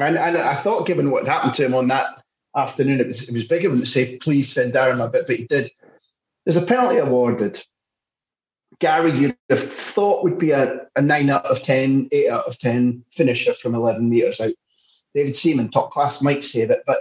and, 0.00 0.16
and 0.18 0.36
I 0.36 0.56
thought, 0.56 0.86
given 0.86 1.10
what 1.10 1.26
happened 1.26 1.54
to 1.54 1.64
him 1.64 1.74
on 1.74 1.86
that 1.88 2.20
afternoon, 2.56 3.00
it 3.00 3.06
was 3.06 3.28
it 3.28 3.32
was 3.32 3.44
big 3.44 3.64
of 3.64 3.72
him 3.72 3.78
to 3.78 3.86
say, 3.86 4.16
"Please 4.16 4.52
send 4.52 4.74
Darren 4.74 5.02
a 5.02 5.08
bit," 5.08 5.26
but 5.28 5.36
he 5.36 5.46
did. 5.46 5.70
There's 6.44 6.56
a 6.56 6.66
penalty 6.66 6.96
awarded. 6.96 7.64
Gary, 8.80 9.12
you'd 9.12 9.36
have 9.48 9.72
thought 9.72 10.24
would 10.24 10.38
be 10.38 10.50
a, 10.50 10.86
a 10.96 11.02
9 11.02 11.30
out 11.30 11.44
of 11.44 11.62
10, 11.62 12.08
8 12.10 12.30
out 12.30 12.46
of 12.46 12.58
10 12.58 13.04
finisher 13.12 13.54
from 13.54 13.76
11 13.76 14.08
metres 14.08 14.40
out. 14.40 14.54
David 15.14 15.36
Seaman, 15.36 15.70
top 15.70 15.92
class, 15.92 16.20
might 16.20 16.42
save 16.42 16.70
it, 16.70 16.82
but 16.84 16.98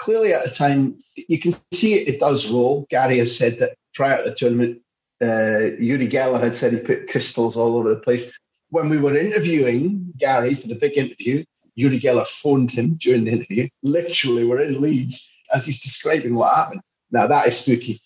clearly 0.00 0.32
at 0.32 0.44
the 0.44 0.50
time, 0.50 0.98
you 1.28 1.38
can 1.38 1.52
see 1.72 1.94
it, 1.94 2.08
it 2.08 2.20
does 2.20 2.50
roll. 2.50 2.86
Gary 2.88 3.18
has 3.18 3.36
said 3.36 3.58
that 3.58 3.76
prior 3.94 4.22
to 4.22 4.30
the 4.30 4.34
tournament, 4.34 4.80
uh, 5.22 5.76
Uri 5.78 6.08
Geller 6.08 6.40
had 6.40 6.54
said 6.54 6.72
he 6.72 6.80
put 6.80 7.08
crystals 7.08 7.56
all 7.56 7.76
over 7.76 7.90
the 7.90 8.00
place. 8.00 8.36
When 8.70 8.88
we 8.88 8.96
were 8.96 9.18
interviewing 9.18 10.12
Gary 10.16 10.54
for 10.54 10.68
the 10.68 10.74
big 10.74 10.96
interview, 10.96 11.44
Uri 11.74 11.98
Geller 11.98 12.26
phoned 12.26 12.70
him 12.70 12.96
during 12.98 13.24
the 13.24 13.32
interview. 13.32 13.68
Literally, 13.82 14.44
we're 14.44 14.62
in 14.62 14.80
Leeds 14.80 15.30
as 15.52 15.66
he's 15.66 15.80
describing 15.80 16.34
what 16.34 16.54
happened. 16.54 16.80
Now, 17.10 17.26
that 17.26 17.46
is 17.46 17.58
spooky. 17.58 18.00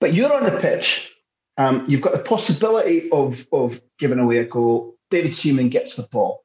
But 0.00 0.14
you're 0.14 0.32
on 0.32 0.44
the 0.44 0.58
pitch. 0.58 1.14
Um, 1.56 1.84
you've 1.86 2.00
got 2.00 2.14
the 2.14 2.18
possibility 2.18 3.10
of, 3.10 3.46
of 3.52 3.80
giving 3.98 4.18
away 4.18 4.38
a 4.38 4.44
goal. 4.44 4.96
David 5.10 5.34
Seaman 5.34 5.68
gets 5.68 5.96
the 5.96 6.06
ball. 6.10 6.42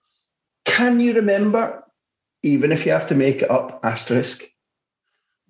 Can 0.66 1.00
you 1.00 1.14
remember, 1.14 1.84
even 2.44 2.72
if 2.72 2.86
you 2.86 2.92
have 2.92 3.08
to 3.08 3.16
make 3.16 3.42
it 3.42 3.50
up, 3.50 3.80
asterisk, 3.84 4.53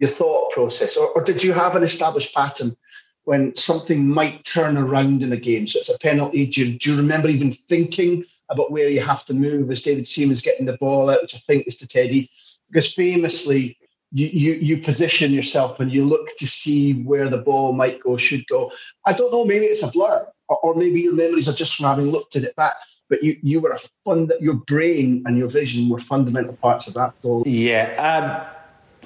your 0.03 0.11
thought 0.11 0.51
process, 0.51 0.97
or, 0.97 1.07
or 1.15 1.23
did 1.23 1.41
you 1.41 1.53
have 1.53 1.77
an 1.77 1.83
established 1.83 2.35
pattern 2.35 2.75
when 3.23 3.55
something 3.55 4.05
might 4.05 4.43
turn 4.43 4.77
around 4.77 5.23
in 5.23 5.31
a 5.31 5.37
game? 5.37 5.65
So 5.65 5.79
it's 5.79 5.87
a 5.87 5.97
penalty. 5.97 6.45
Do 6.45 6.65
you, 6.65 6.77
do 6.77 6.91
you 6.91 6.97
remember 6.97 7.29
even 7.29 7.53
thinking 7.53 8.25
about 8.49 8.69
where 8.69 8.89
you 8.89 8.99
have 8.99 9.23
to 9.25 9.33
move 9.33 9.71
as 9.71 9.81
David 9.81 10.05
Seaman's 10.05 10.41
getting 10.41 10.65
the 10.65 10.77
ball 10.77 11.09
out, 11.09 11.21
which 11.21 11.35
I 11.35 11.37
think 11.37 11.67
is 11.67 11.77
to 11.77 11.87
Teddy? 11.87 12.29
Because 12.69 12.93
famously, 12.93 13.77
you, 14.11 14.27
you, 14.27 14.53
you 14.55 14.77
position 14.77 15.31
yourself 15.31 15.79
and 15.79 15.89
you 15.89 16.03
look 16.03 16.27
to 16.37 16.47
see 16.47 17.01
where 17.03 17.29
the 17.29 17.37
ball 17.37 17.71
might 17.71 18.01
go, 18.01 18.17
should 18.17 18.45
go. 18.47 18.73
I 19.05 19.13
don't 19.13 19.31
know, 19.31 19.45
maybe 19.45 19.67
it's 19.67 19.83
a 19.83 19.87
blur, 19.87 20.27
or, 20.49 20.57
or 20.57 20.75
maybe 20.75 20.99
your 20.99 21.13
memories 21.13 21.47
are 21.47 21.53
just 21.53 21.77
from 21.77 21.85
having 21.85 22.07
looked 22.07 22.35
at 22.35 22.43
it 22.43 22.57
back 22.57 22.75
but 23.09 23.21
you, 23.21 23.37
you 23.43 23.59
were 23.59 23.69
a 23.69 23.79
fund 24.05 24.33
your 24.39 24.55
brain 24.55 25.23
and 25.27 25.37
your 25.37 25.49
vision 25.49 25.89
were 25.89 25.99
fundamental 25.99 26.53
parts 26.53 26.87
of 26.87 26.93
that 26.95 27.13
goal. 27.21 27.43
Yeah, 27.45 27.91
um, 27.99 28.62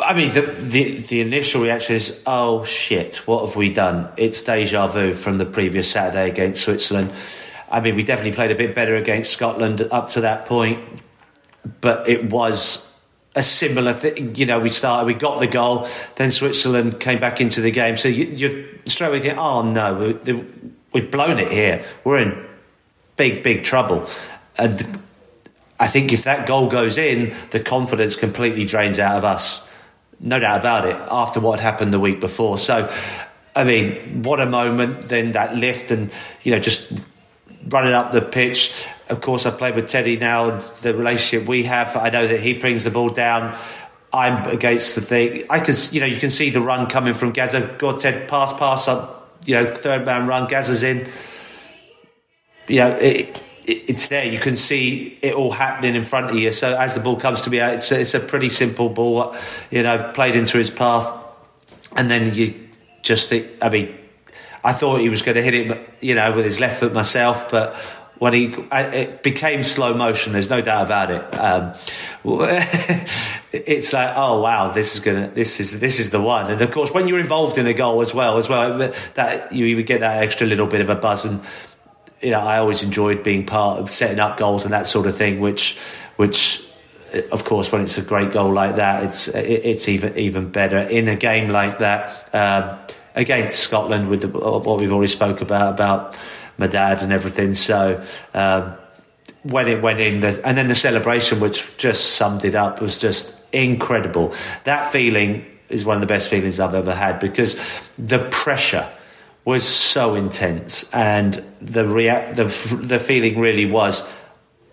I 0.08 0.14
mean, 0.14 0.34
the, 0.34 0.42
the, 0.42 0.98
the 1.00 1.20
initial 1.20 1.62
reaction 1.62 1.98
is, 1.98 2.18
oh 2.26 2.64
shit, 2.64 3.18
what 3.28 3.46
have 3.46 3.58
we 3.58 3.74
done? 3.74 4.10
It's 4.16 4.42
deja 4.42 4.88
vu 4.88 5.14
from 5.14 5.38
the 5.38 5.46
previous 5.46 5.92
Saturday 5.92 6.30
against 6.30 6.64
Switzerland. 6.64 7.12
I 7.70 7.82
mean, 7.82 7.98
we 7.98 8.04
definitely 8.04 8.32
played 8.32 8.52
a 8.52 8.56
bit 8.56 8.74
better 8.74 8.96
against 8.96 9.34
Scotland 9.34 9.86
up 9.92 10.12
to 10.12 10.22
that 10.22 10.46
point, 10.46 10.80
but 11.82 12.08
it 12.08 12.32
was 12.32 12.90
a 13.36 13.44
similar 13.44 13.92
thing. 13.92 14.34
You 14.36 14.46
know, 14.46 14.62
we 14.62 14.70
started, 14.70 15.08
we 15.08 15.14
got 15.14 15.42
the 15.42 15.48
goal, 15.48 15.90
then 16.16 16.32
Switzerland 16.32 17.02
came 17.02 17.20
back 17.20 17.42
into 17.42 17.60
the 17.60 17.72
game. 17.72 17.98
So 17.98 18.08
you, 18.08 18.28
you're 18.28 18.66
straight 18.86 19.10
away 19.10 19.20
thinking, 19.20 19.40
oh 19.40 19.62
no, 19.62 19.94
we, 20.24 20.46
we've 20.94 21.12
blown 21.12 21.38
it 21.38 21.52
here. 21.52 21.84
We're 22.06 22.20
in 22.20 22.48
big, 23.18 23.44
big 23.44 23.66
trouble. 23.66 24.08
And 24.58 25.02
I 25.82 25.88
think 25.88 26.14
if 26.14 26.24
that 26.24 26.48
goal 26.48 26.70
goes 26.70 26.98
in, 26.98 27.36
the 27.52 27.60
confidence 27.60 28.16
completely 28.16 28.64
drains 28.64 29.00
out 29.00 29.18
of 29.18 29.26
us 29.26 29.67
no 30.20 30.40
doubt 30.40 30.60
about 30.60 30.88
it, 30.88 30.96
after 30.96 31.40
what 31.40 31.60
happened 31.60 31.94
the 31.94 32.00
week 32.00 32.20
before. 32.20 32.58
So, 32.58 32.92
I 33.56 33.64
mean, 33.64 34.24
what 34.24 34.40
a 34.40 34.46
moment. 34.46 35.02
Then 35.02 35.32
that 35.32 35.56
lift 35.56 35.92
and, 35.92 36.12
you 36.44 36.52
know, 36.52 36.60
just 36.60 36.92
running 37.68 37.94
up 37.94 38.12
the 38.12 38.22
pitch. 38.22 38.88
Of 39.10 39.22
course, 39.22 39.46
I 39.46 39.52
played 39.52 39.76
with 39.76 39.88
Teddy 39.88 40.18
now, 40.18 40.52
the 40.82 40.96
relationship 40.96 41.48
we 41.48 41.64
have. 41.64 41.96
I 41.96 42.10
know 42.10 42.28
that 42.28 42.40
he 42.40 42.54
brings 42.54 42.84
the 42.84 42.92
ball 42.92 43.10
down. 43.10 43.56
I'm 44.12 44.48
against 44.48 44.96
the 44.96 45.02
thing. 45.02 45.44
I 45.50 45.60
can, 45.60 45.76
you 45.92 46.00
know, 46.00 46.06
you 46.06 46.20
can 46.20 46.30
see 46.30 46.50
the 46.50 46.62
run 46.62 46.88
coming 46.88 47.14
from 47.14 47.32
Gazza. 47.32 47.76
God, 47.78 48.00
Ted, 48.00 48.28
pass, 48.28 48.54
pass 48.54 48.88
up, 48.88 49.38
you 49.46 49.56
know, 49.56 49.66
third 49.66 50.06
man 50.06 50.28
run. 50.28 50.48
Gazza's 50.48 50.84
in. 50.84 51.08
You 52.68 52.78
know, 52.78 52.96
it, 52.96 53.44
it's 53.68 54.08
there. 54.08 54.26
You 54.26 54.40
can 54.40 54.56
see 54.56 55.20
it 55.22 55.34
all 55.34 55.52
happening 55.52 55.96
in 55.96 56.04
front 56.04 56.30
of 56.30 56.36
you. 56.38 56.52
So 56.52 56.76
as 56.78 56.96
the 56.96 57.02
ball 57.02 57.18
comes 57.18 57.44
to 57.44 57.50
me 57.50 57.60
it's 57.60 57.92
a, 57.92 58.00
it's 58.00 58.14
a 58.14 58.20
pretty 58.20 58.50
simple 58.50 58.90
ball, 58.90 59.36
you 59.70 59.84
know, 59.84 60.12
played 60.14 60.36
into 60.36 60.58
his 60.58 60.70
path, 60.70 61.14
and 61.96 62.10
then 62.10 62.34
you 62.34 62.70
just 63.02 63.30
think. 63.30 63.48
I 63.62 63.70
mean, 63.70 63.96
I 64.64 64.74
thought 64.74 65.02
he 65.02 65.10
was 65.10 65.22
going 65.22 65.36
to 65.36 65.42
hit 65.42 65.54
it, 65.54 65.90
you 66.02 66.16
know, 66.16 66.34
with 66.34 66.46
his 66.46 66.60
left 66.60 66.80
foot 66.80 66.94
myself, 66.94 67.52
but 67.52 67.76
when 68.20 68.34
he 68.34 68.56
it 68.72 69.22
became 69.22 69.64
slow 69.64 69.94
motion, 69.94 70.34
there's 70.34 70.50
no 70.50 70.62
doubt 70.62 70.86
about 70.86 71.12
it. 71.12 71.40
Um, 71.40 71.74
it's 73.52 73.94
like, 73.94 74.14
oh 74.16 74.42
wow, 74.42 74.72
this 74.72 74.96
is 74.96 75.02
gonna, 75.02 75.28
this 75.30 75.60
is 75.60 75.80
this 75.80 76.00
is 76.00 76.10
the 76.10 76.22
one. 76.22 76.50
And 76.52 76.62
of 76.62 76.72
course, 76.72 76.92
when 76.92 77.08
you're 77.08 77.20
involved 77.20 77.58
in 77.58 77.68
a 77.68 77.74
goal 77.74 78.02
as 78.02 78.14
well, 78.14 78.38
as 78.38 78.50
well, 78.50 78.92
that 79.14 79.54
you 79.54 79.66
even 79.66 79.86
get 79.86 80.00
that 80.00 80.24
extra 80.24 80.48
little 80.48 80.68
bit 80.68 80.82
of 80.82 80.90
a 80.90 80.96
buzz 80.96 81.26
and 81.26 81.42
you 82.22 82.32
know, 82.32 82.40
I 82.40 82.58
always 82.58 82.84
enjoyed 82.84 83.24
being 83.24 83.46
part 83.46 83.80
of 83.80 83.92
setting 83.92 84.20
up 84.20 84.38
goals 84.38 84.66
and 84.66 84.74
that 84.74 84.88
sort 84.88 85.08
of 85.08 85.16
thing, 85.16 85.40
which, 85.40 85.78
which, 86.16 86.64
of 87.32 87.44
course, 87.44 87.72
when 87.72 87.82
it's 87.82 87.98
a 87.98 88.02
great 88.02 88.32
goal 88.32 88.52
like 88.52 88.78
that, 88.78 89.06
it's 89.06 89.28
it's 89.30 89.88
even 89.88 90.18
even 90.18 90.50
better 90.50 90.78
in 90.78 91.08
a 91.08 91.16
game 91.16 91.50
like 91.50 91.80
that 91.80 92.30
um, 92.34 92.78
against 93.16 93.60
Scotland 93.60 94.10
with 94.10 94.22
the, 94.22 94.28
what 94.28 94.80
we've 94.80 94.92
already 94.92 95.08
spoke 95.08 95.42
about 95.42 95.74
about 95.74 96.18
my 96.58 96.68
dad 96.68 97.02
and 97.04 97.14
everything. 97.14 97.54
So 97.54 98.04
um, 98.34 98.74
when 99.44 99.68
it 99.68 99.82
went 99.82 100.00
in, 100.00 100.20
the, 100.20 100.42
and 100.44 100.58
then 100.58 100.68
the 100.68 100.76
celebration, 100.76 101.40
which 101.40 101.78
just 101.78 102.16
summed 102.16 102.44
it 102.44 102.56
up, 102.56 102.82
was 102.82 102.98
just 102.98 103.40
incredible. 103.54 104.34
That 104.66 104.92
feeling 104.92 105.46
is 105.70 105.86
one 105.86 105.96
of 105.96 106.02
the 106.02 106.08
best 106.08 106.30
feelings 106.30 106.60
I've 106.60 106.74
ever 106.74 106.94
had 106.94 107.20
because 107.20 107.56
the 107.98 108.28
pressure 108.32 108.90
was 109.48 109.66
so 109.66 110.14
intense, 110.16 110.90
and 110.92 111.42
the 111.60 111.88
rea- 111.88 112.34
the 112.34 112.44
the 112.84 113.00
feeling 113.00 113.40
really 113.40 113.66
was, 113.66 114.04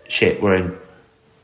shit, 0.09 0.41
we're 0.41 0.55
in 0.55 0.77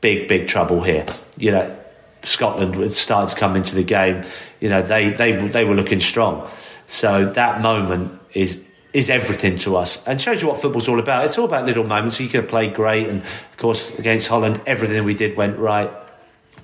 big 0.02 0.28
big 0.28 0.46
trouble 0.46 0.82
here. 0.82 1.06
You 1.38 1.52
know, 1.52 1.78
Scotland 2.20 2.92
started 2.92 3.32
to 3.32 3.40
come 3.40 3.56
into 3.56 3.74
the 3.74 3.84
game. 3.84 4.24
You 4.60 4.68
know, 4.68 4.82
they 4.82 5.08
they 5.08 5.32
they 5.32 5.64
were 5.64 5.74
looking 5.74 5.98
strong. 5.98 6.46
So 6.86 7.24
that 7.24 7.62
moment 7.62 8.20
is 8.34 8.62
is 8.92 9.08
everything 9.08 9.56
to 9.56 9.76
us 9.76 10.06
and 10.06 10.20
shows 10.20 10.42
you 10.42 10.48
what 10.48 10.60
football's 10.60 10.86
all 10.86 11.00
about. 11.00 11.24
It's 11.24 11.38
all 11.38 11.46
about 11.46 11.64
little 11.64 11.86
moments. 11.86 12.20
You 12.20 12.28
could 12.28 12.50
played 12.50 12.74
great, 12.74 13.06
and 13.06 13.22
of 13.22 13.56
course 13.56 13.98
against 13.98 14.28
Holland, 14.28 14.60
everything 14.66 15.04
we 15.04 15.14
did 15.14 15.38
went 15.38 15.56
right. 15.56 15.90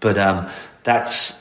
But 0.01 0.19
um, 0.19 0.51
that's 0.83 1.38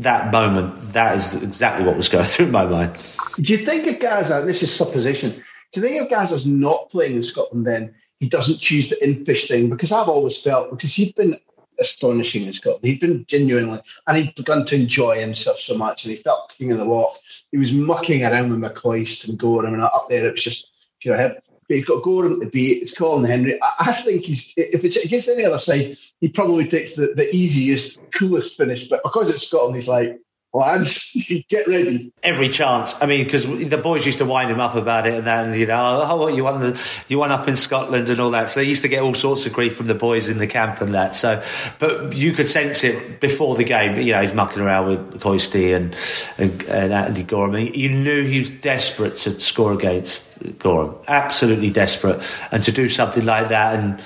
that 0.00 0.32
moment. 0.32 0.76
That 0.92 1.16
is 1.16 1.34
exactly 1.34 1.84
what 1.84 1.96
was 1.96 2.08
going 2.08 2.24
through 2.26 2.48
my 2.48 2.66
mind. 2.66 2.96
Do 3.40 3.52
you 3.52 3.58
think 3.58 3.86
if 3.86 4.00
Gazza, 4.00 4.36
uh, 4.36 4.40
this 4.42 4.62
is 4.62 4.74
supposition, 4.74 5.30
do 5.72 5.80
you 5.80 5.86
think 5.86 6.02
if 6.02 6.10
Gazza's 6.10 6.46
not 6.46 6.90
playing 6.90 7.16
in 7.16 7.22
Scotland, 7.22 7.66
then 7.66 7.94
he 8.20 8.28
doesn't 8.28 8.58
choose 8.58 8.88
the 8.88 9.02
impish 9.04 9.48
thing? 9.48 9.68
Because 9.68 9.92
I've 9.92 10.08
always 10.08 10.40
felt 10.40 10.70
because 10.70 10.94
he'd 10.94 11.14
been 11.14 11.38
astonishing 11.78 12.44
in 12.44 12.52
Scotland. 12.52 12.84
He'd 12.84 13.00
been 13.00 13.24
genuinely, 13.26 13.80
and 14.06 14.16
he'd 14.16 14.34
begun 14.34 14.64
to 14.66 14.74
enjoy 14.74 15.18
himself 15.18 15.58
so 15.58 15.76
much, 15.76 16.04
and 16.04 16.16
he 16.16 16.22
felt 16.22 16.54
king 16.56 16.72
of 16.72 16.78
the 16.78 16.86
walk. 16.86 17.18
He 17.50 17.58
was 17.58 17.72
mucking 17.72 18.24
around 18.24 18.50
with 18.50 18.60
McCoist 18.60 19.28
and 19.28 19.38
Goram, 19.38 19.74
and 19.74 19.82
up 19.82 20.06
there 20.08 20.26
it 20.26 20.32
was 20.32 20.42
just, 20.42 20.70
you 21.02 21.12
know, 21.12 21.34
he's 21.68 21.84
got 21.84 22.02
Goram 22.02 22.40
to 22.40 22.46
beat. 22.46 22.82
It's 22.82 22.96
Colin 22.96 23.24
Hendry. 23.24 23.58
I, 23.62 23.72
I 23.78 23.92
think 23.92 24.24
he's 24.24 24.52
if 24.56 24.84
it's 24.84 24.96
against 24.96 25.28
any 25.28 25.44
other 25.44 25.58
side, 25.58 25.96
he 26.20 26.28
probably 26.28 26.66
takes 26.66 26.94
the, 26.94 27.08
the 27.08 27.28
easiest, 27.34 28.00
coolest 28.12 28.56
finish. 28.56 28.88
But 28.88 29.02
because 29.02 29.28
it's 29.30 29.46
Scotland, 29.46 29.76
he's 29.76 29.88
like, 29.88 30.18
lads, 30.56 31.12
get 31.48 31.66
ready. 31.66 32.12
Every 32.22 32.48
chance. 32.48 32.94
I 33.00 33.06
mean, 33.06 33.24
because 33.24 33.46
the 33.46 33.78
boys 33.78 34.04
used 34.04 34.18
to 34.18 34.24
wind 34.24 34.50
him 34.50 34.60
up 34.60 34.74
about 34.74 35.06
it, 35.06 35.14
and 35.14 35.26
then 35.26 35.58
you 35.58 35.66
know, 35.66 36.02
oh, 36.04 36.16
what 36.16 36.34
you 36.34 36.44
won 36.44 36.60
the 36.60 36.80
you 37.08 37.18
won 37.18 37.30
up 37.30 37.46
in 37.46 37.56
Scotland 37.56 38.08
and 38.10 38.20
all 38.20 38.30
that. 38.30 38.48
So 38.48 38.60
they 38.60 38.66
used 38.66 38.82
to 38.82 38.88
get 38.88 39.02
all 39.02 39.14
sorts 39.14 39.46
of 39.46 39.52
grief 39.52 39.76
from 39.76 39.86
the 39.86 39.94
boys 39.94 40.28
in 40.28 40.38
the 40.38 40.46
camp 40.46 40.80
and 40.80 40.94
that. 40.94 41.14
So, 41.14 41.42
but 41.78 42.16
you 42.16 42.32
could 42.32 42.48
sense 42.48 42.82
it 42.82 43.20
before 43.20 43.54
the 43.54 43.64
game. 43.64 43.94
But 43.94 44.04
you 44.04 44.12
know, 44.12 44.20
he's 44.20 44.34
mucking 44.34 44.62
around 44.62 44.86
with 44.86 45.20
Coisty 45.20 45.76
and 45.76 45.96
and, 46.38 46.62
and 46.64 46.92
Andy 46.92 47.22
Goram. 47.22 47.54
You 47.56 47.90
knew 47.90 48.24
he 48.24 48.38
was 48.38 48.50
desperate 48.50 49.16
to 49.16 49.38
score 49.38 49.72
against 49.72 50.58
Goram, 50.58 50.96
absolutely 51.06 51.70
desperate, 51.70 52.22
and 52.50 52.62
to 52.64 52.72
do 52.72 52.88
something 52.88 53.24
like 53.24 53.48
that 53.48 53.78
and 53.78 54.02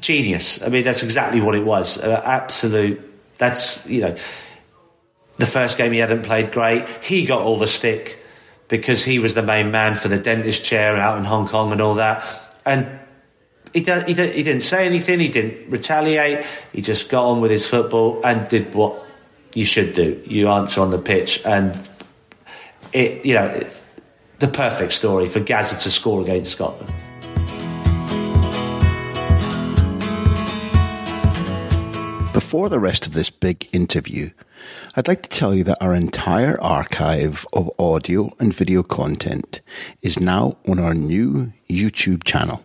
genius. 0.00 0.62
I 0.62 0.68
mean, 0.68 0.84
that's 0.84 1.02
exactly 1.02 1.40
what 1.40 1.54
it 1.54 1.64
was. 1.64 1.98
Uh, 1.98 2.20
absolute. 2.24 3.00
That's 3.38 3.86
you 3.86 4.00
know 4.02 4.16
the 5.38 5.46
first 5.46 5.78
game 5.78 5.92
he 5.92 5.98
hadn't 5.98 6.22
played 6.22 6.52
great. 6.52 6.88
He 7.02 7.26
got 7.26 7.42
all 7.42 7.58
the 7.58 7.66
stick 7.66 8.22
because 8.68 9.04
he 9.04 9.18
was 9.18 9.34
the 9.34 9.42
main 9.42 9.70
man 9.70 9.94
for 9.94 10.08
the 10.08 10.18
dentist 10.18 10.64
chair 10.64 10.96
out 10.96 11.18
in 11.18 11.24
Hong 11.24 11.46
Kong 11.46 11.72
and 11.72 11.80
all 11.80 11.94
that. 11.96 12.24
And 12.64 12.98
he, 13.72 13.80
he, 13.80 14.14
he 14.14 14.42
didn't 14.42 14.62
say 14.62 14.86
anything, 14.86 15.20
he 15.20 15.28
didn't 15.28 15.70
retaliate, 15.70 16.44
he 16.72 16.80
just 16.80 17.10
got 17.10 17.28
on 17.28 17.40
with 17.40 17.50
his 17.50 17.66
football 17.66 18.20
and 18.24 18.48
did 18.48 18.74
what 18.74 19.04
you 19.54 19.64
should 19.64 19.94
do. 19.94 20.20
You 20.26 20.48
answer 20.48 20.80
on 20.80 20.90
the 20.90 20.98
pitch. 20.98 21.42
And 21.44 21.78
it, 22.92 23.24
you 23.24 23.34
know, 23.34 23.60
the 24.38 24.48
perfect 24.48 24.92
story 24.92 25.26
for 25.28 25.40
Gazza 25.40 25.76
to 25.76 25.90
score 25.90 26.22
against 26.22 26.52
Scotland. 26.52 26.92
Before 32.32 32.68
the 32.68 32.78
rest 32.78 33.06
of 33.06 33.12
this 33.12 33.30
big 33.30 33.68
interview, 33.72 34.30
I'd 34.94 35.08
like 35.08 35.22
to 35.22 35.28
tell 35.28 35.54
you 35.54 35.64
that 35.64 35.82
our 35.82 35.94
entire 35.94 36.60
archive 36.60 37.46
of 37.52 37.70
audio 37.78 38.34
and 38.38 38.54
video 38.54 38.82
content 38.82 39.60
is 40.02 40.18
now 40.18 40.56
on 40.66 40.78
our 40.78 40.94
new 40.94 41.52
YouTube 41.68 42.24
channel. 42.24 42.62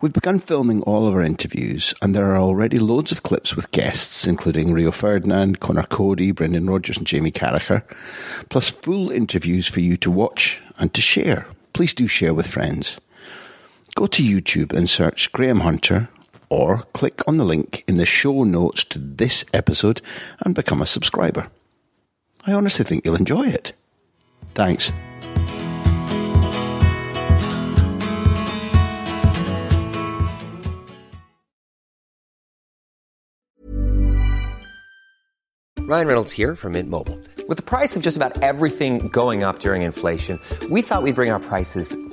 We've 0.00 0.12
begun 0.12 0.38
filming 0.38 0.82
all 0.82 1.06
of 1.06 1.14
our 1.14 1.22
interviews, 1.22 1.94
and 2.02 2.14
there 2.14 2.26
are 2.26 2.38
already 2.38 2.78
loads 2.78 3.12
of 3.12 3.22
clips 3.22 3.56
with 3.56 3.70
guests, 3.70 4.26
including 4.26 4.72
Rio 4.72 4.92
Ferdinand, 4.92 5.60
Conor 5.60 5.84
Coady, 5.84 6.32
Brendan 6.32 6.68
Rodgers, 6.68 6.98
and 6.98 7.06
Jamie 7.06 7.32
Carragher, 7.32 7.82
plus 8.50 8.68
full 8.68 9.10
interviews 9.10 9.68
for 9.68 9.80
you 9.80 9.96
to 9.96 10.10
watch 10.10 10.60
and 10.78 10.92
to 10.92 11.00
share. 11.00 11.46
Please 11.72 11.94
do 11.94 12.06
share 12.06 12.34
with 12.34 12.46
friends. 12.46 13.00
Go 13.94 14.06
to 14.06 14.22
YouTube 14.22 14.74
and 14.74 14.88
search 14.88 15.32
Graham 15.32 15.60
Hunter 15.60 16.10
or 16.48 16.82
click 16.92 17.26
on 17.26 17.36
the 17.36 17.44
link 17.44 17.84
in 17.88 17.96
the 17.96 18.06
show 18.06 18.44
notes 18.44 18.84
to 18.84 18.98
this 18.98 19.44
episode 19.52 20.00
and 20.40 20.54
become 20.54 20.82
a 20.82 20.86
subscriber. 20.86 21.48
I 22.46 22.52
honestly 22.52 22.84
think 22.84 23.04
you'll 23.04 23.16
enjoy 23.16 23.46
it. 23.46 23.72
Thanks. 24.54 24.92
Ryan 35.86 36.08
Reynolds 36.08 36.32
here 36.32 36.56
from 36.56 36.72
Mint 36.72 36.90
Mobile. 36.90 37.16
With 37.48 37.58
the 37.58 37.62
price 37.62 37.94
of 37.94 38.02
just 38.02 38.16
about 38.16 38.42
everything 38.42 39.06
going 39.06 39.44
up 39.44 39.60
during 39.60 39.82
inflation, 39.82 40.40
we 40.68 40.82
thought 40.82 41.04
we'd 41.04 41.14
bring 41.14 41.30
our 41.30 41.38
prices 41.38 41.96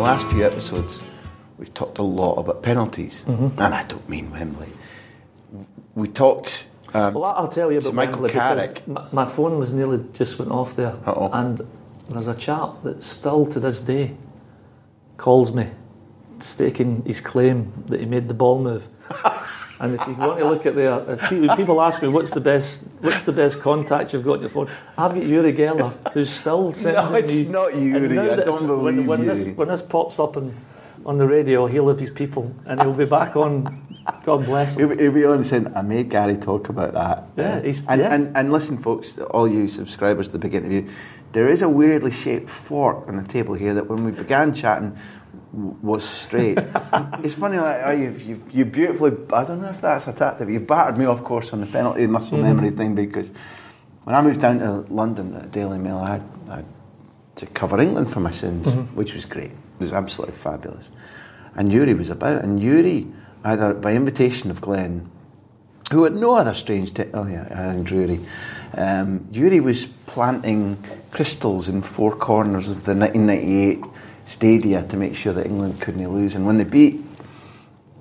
last 0.00 0.26
few 0.28 0.44
episodes, 0.44 1.02
we've 1.58 1.72
talked 1.74 1.98
a 1.98 2.02
lot 2.02 2.34
about 2.34 2.62
penalties, 2.62 3.22
and 3.26 3.60
I 3.60 3.84
don't 3.84 4.08
mean 4.08 4.30
Wembley. 4.30 4.68
We 5.94 6.08
talked. 6.08 6.64
Um, 6.94 7.14
Well, 7.14 7.24
I'll 7.24 7.48
tell 7.48 7.70
you 7.70 7.78
about 7.78 7.94
Michael 7.94 8.22
Wembley 8.22 8.30
Carrick. 8.40 8.86
my, 8.88 9.06
my 9.12 9.26
phone 9.26 9.58
was 9.58 9.72
nearly 9.72 10.04
just 10.12 10.38
went 10.38 10.50
off 10.50 10.74
there, 10.76 10.94
Uh-oh. 11.06 11.30
and 11.32 11.60
there's 12.08 12.28
a 12.28 12.34
chap 12.34 12.82
that 12.82 13.02
still 13.02 13.46
to 13.46 13.60
this 13.60 13.80
day 13.80 14.16
calls 15.16 15.52
me, 15.52 15.68
staking 16.38 17.02
his 17.04 17.20
claim 17.20 17.72
that 17.86 18.00
he 18.00 18.06
made 18.06 18.28
the 18.28 18.34
ball 18.34 18.58
move. 18.60 18.88
and 19.80 19.94
if 19.94 20.06
you 20.06 20.14
want 20.14 20.38
to 20.38 20.44
look 20.44 20.66
at 20.66 20.74
there, 20.76 20.92
uh, 20.92 21.16
if 21.30 21.56
people 21.56 21.80
ask 21.80 22.02
me 22.02 22.08
what's 22.08 22.30
the 22.32 22.40
best, 22.40 22.82
what's 23.00 23.24
the 23.24 23.32
best 23.32 23.60
contact 23.60 24.12
you've 24.12 24.24
got 24.24 24.34
on 24.34 24.40
your 24.40 24.50
phone, 24.50 24.68
I've 24.98 25.14
got 25.14 25.24
Uri 25.24 25.52
Geller, 25.54 25.92
who's 26.12 26.30
still 26.30 26.72
sending 26.72 27.02
No, 27.10 27.14
it's 27.14 27.28
me. 27.28 27.44
not 27.46 27.72
and 27.72 27.86
Yuri, 27.86 28.18
I 28.18 28.36
don't 28.36 28.38
if- 28.40 28.46
when, 28.50 28.66
believe 28.66 29.06
when 29.06 29.26
this 29.26 29.46
you. 29.46 29.54
when 29.54 29.68
this 29.68 29.82
pops 29.82 30.18
up 30.18 30.36
on 30.36 30.54
on 31.06 31.16
the 31.16 31.26
radio. 31.26 31.66
He'll 31.66 31.88
have 31.88 31.98
his 31.98 32.10
people, 32.10 32.54
and 32.66 32.80
he'll 32.82 32.92
be 32.94 33.06
back 33.06 33.34
on. 33.34 33.86
God 34.22 34.44
bless 34.44 34.76
him. 34.76 34.80
He'll, 34.88 34.96
be- 34.96 35.02
he'll 35.02 35.12
be 35.12 35.24
on 35.24 35.42
saying, 35.44 35.72
I 35.74 35.80
made 35.80 36.10
Gary 36.10 36.36
talk 36.36 36.68
about 36.68 36.92
that. 36.92 37.24
Yeah, 37.38 37.60
he's- 37.62 37.80
and, 37.88 38.00
yeah. 38.02 38.12
And, 38.14 38.36
and 38.36 38.52
listen, 38.52 38.76
folks, 38.76 39.16
all 39.18 39.48
you 39.48 39.66
subscribers 39.66 40.26
to 40.26 40.32
the 40.32 40.38
big 40.38 40.52
interview, 40.54 40.86
there 41.32 41.48
is 41.48 41.62
a 41.62 41.68
weirdly 41.70 42.10
shaped 42.10 42.50
fork 42.50 43.08
on 43.08 43.16
the 43.16 43.22
table 43.24 43.54
here 43.54 43.72
that 43.72 43.88
when 43.88 44.04
we 44.04 44.10
began 44.10 44.52
chatting 44.52 44.94
was 45.52 46.08
straight. 46.08 46.58
it's 47.22 47.34
funny 47.34 47.58
like, 47.58 47.80
how 47.82 47.90
you've, 47.90 48.22
you've, 48.22 48.52
you 48.52 48.64
beautifully, 48.64 49.12
I 49.32 49.44
don't 49.44 49.60
know 49.62 49.68
if 49.68 49.80
that's 49.80 50.06
a 50.06 50.12
tactic, 50.12 50.48
you've 50.48 50.66
battered 50.66 50.96
me 50.98 51.06
off 51.06 51.24
course 51.24 51.52
on 51.52 51.60
the 51.60 51.66
penalty 51.66 52.06
muscle 52.06 52.38
Mhm. 52.38 52.42
memory 52.42 52.70
thing 52.70 52.94
because 52.94 53.30
when 54.04 54.14
I 54.14 54.22
moved 54.22 54.40
down 54.40 54.60
to 54.60 54.84
London 54.92 55.34
at 55.34 55.50
Daily 55.50 55.78
Mail, 55.78 55.98
I 55.98 56.10
had, 56.10 56.22
I 56.48 56.56
had 56.56 56.66
to 57.36 57.46
cover 57.46 57.80
England 57.80 58.10
for 58.10 58.20
my 58.20 58.30
sins, 58.30 58.66
Mhm. 58.66 58.94
which 58.94 59.12
was 59.14 59.24
great. 59.24 59.50
It 59.50 59.80
was 59.80 59.92
absolutely 59.92 60.36
fabulous. 60.36 60.90
And 61.56 61.72
Yuri 61.72 61.94
was 61.94 62.10
about, 62.10 62.42
and 62.44 62.62
Yuri, 62.62 63.08
either 63.44 63.74
by 63.74 63.94
invitation 63.94 64.50
of 64.50 64.60
Glenn, 64.60 65.08
who 65.90 66.04
had 66.04 66.14
no 66.14 66.36
other 66.36 66.54
strange. 66.54 66.92
Oh 67.12 67.26
yeah, 67.26 67.46
and 67.50 67.84
Drewery. 67.84 68.20
Um, 68.76 69.26
Yuri 69.32 69.58
was 69.58 69.86
planting 70.06 70.78
crystals 71.10 71.68
in 71.68 71.82
four 71.82 72.14
corners 72.14 72.68
of 72.68 72.84
the 72.84 72.94
1998 72.94 73.82
stadia 74.30 74.84
to 74.84 74.96
make 74.96 75.14
sure 75.16 75.32
that 75.32 75.46
England 75.46 75.80
couldn't 75.80 76.08
lose. 76.08 76.34
And 76.36 76.46
when 76.46 76.56
they 76.58 76.64
beat 76.64 77.02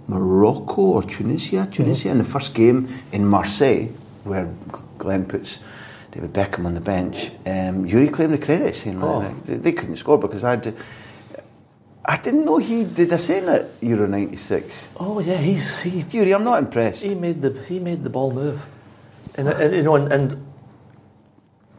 Morocco 0.07 0.81
or 0.81 1.03
Tunisia, 1.03 1.67
Tunisia 1.71 2.09
in 2.09 2.19
the 2.19 2.23
first 2.23 2.53
game 2.53 2.87
in 3.11 3.25
Marseille, 3.25 3.87
where 4.23 4.47
Glenn 4.99 5.25
puts 5.25 5.57
David 6.11 6.31
Beckham 6.33 6.65
on 6.65 6.73
the 6.75 6.81
bench, 6.81 7.31
um, 7.45 7.85
Yuri 7.85 8.09
claimed 8.09 8.33
the 8.33 8.37
credit, 8.45 8.75
saying 8.75 9.01
Oh. 9.03 9.19
like, 9.19 9.43
they, 9.43 9.55
they 9.55 9.71
couldn't 9.71 9.97
score 9.97 10.17
because 10.19 10.43
I 10.43 10.51
had 10.51 10.63
to. 10.63 10.73
I 12.05 12.17
didn't 12.17 12.45
know 12.45 12.57
he 12.57 12.85
did 12.85 13.11
a 13.11 13.19
saying 13.19 13.47
at 13.49 13.65
Euro 13.81 14.07
'96. 14.07 14.87
Oh 14.99 15.19
yeah, 15.19 15.37
he's 15.37 15.81
he. 15.81 16.05
Yuri, 16.11 16.33
I'm 16.33 16.43
not 16.43 16.57
impressed. 16.59 17.03
He 17.03 17.13
made 17.13 17.41
the 17.41 17.51
he 17.63 17.77
made 17.79 18.03
the 18.03 18.09
ball 18.09 18.31
move, 18.31 18.65
and, 19.35 19.47
and 19.47 19.75
you 19.75 19.83
know, 19.83 19.95
and, 19.95 20.11
and 20.11 20.47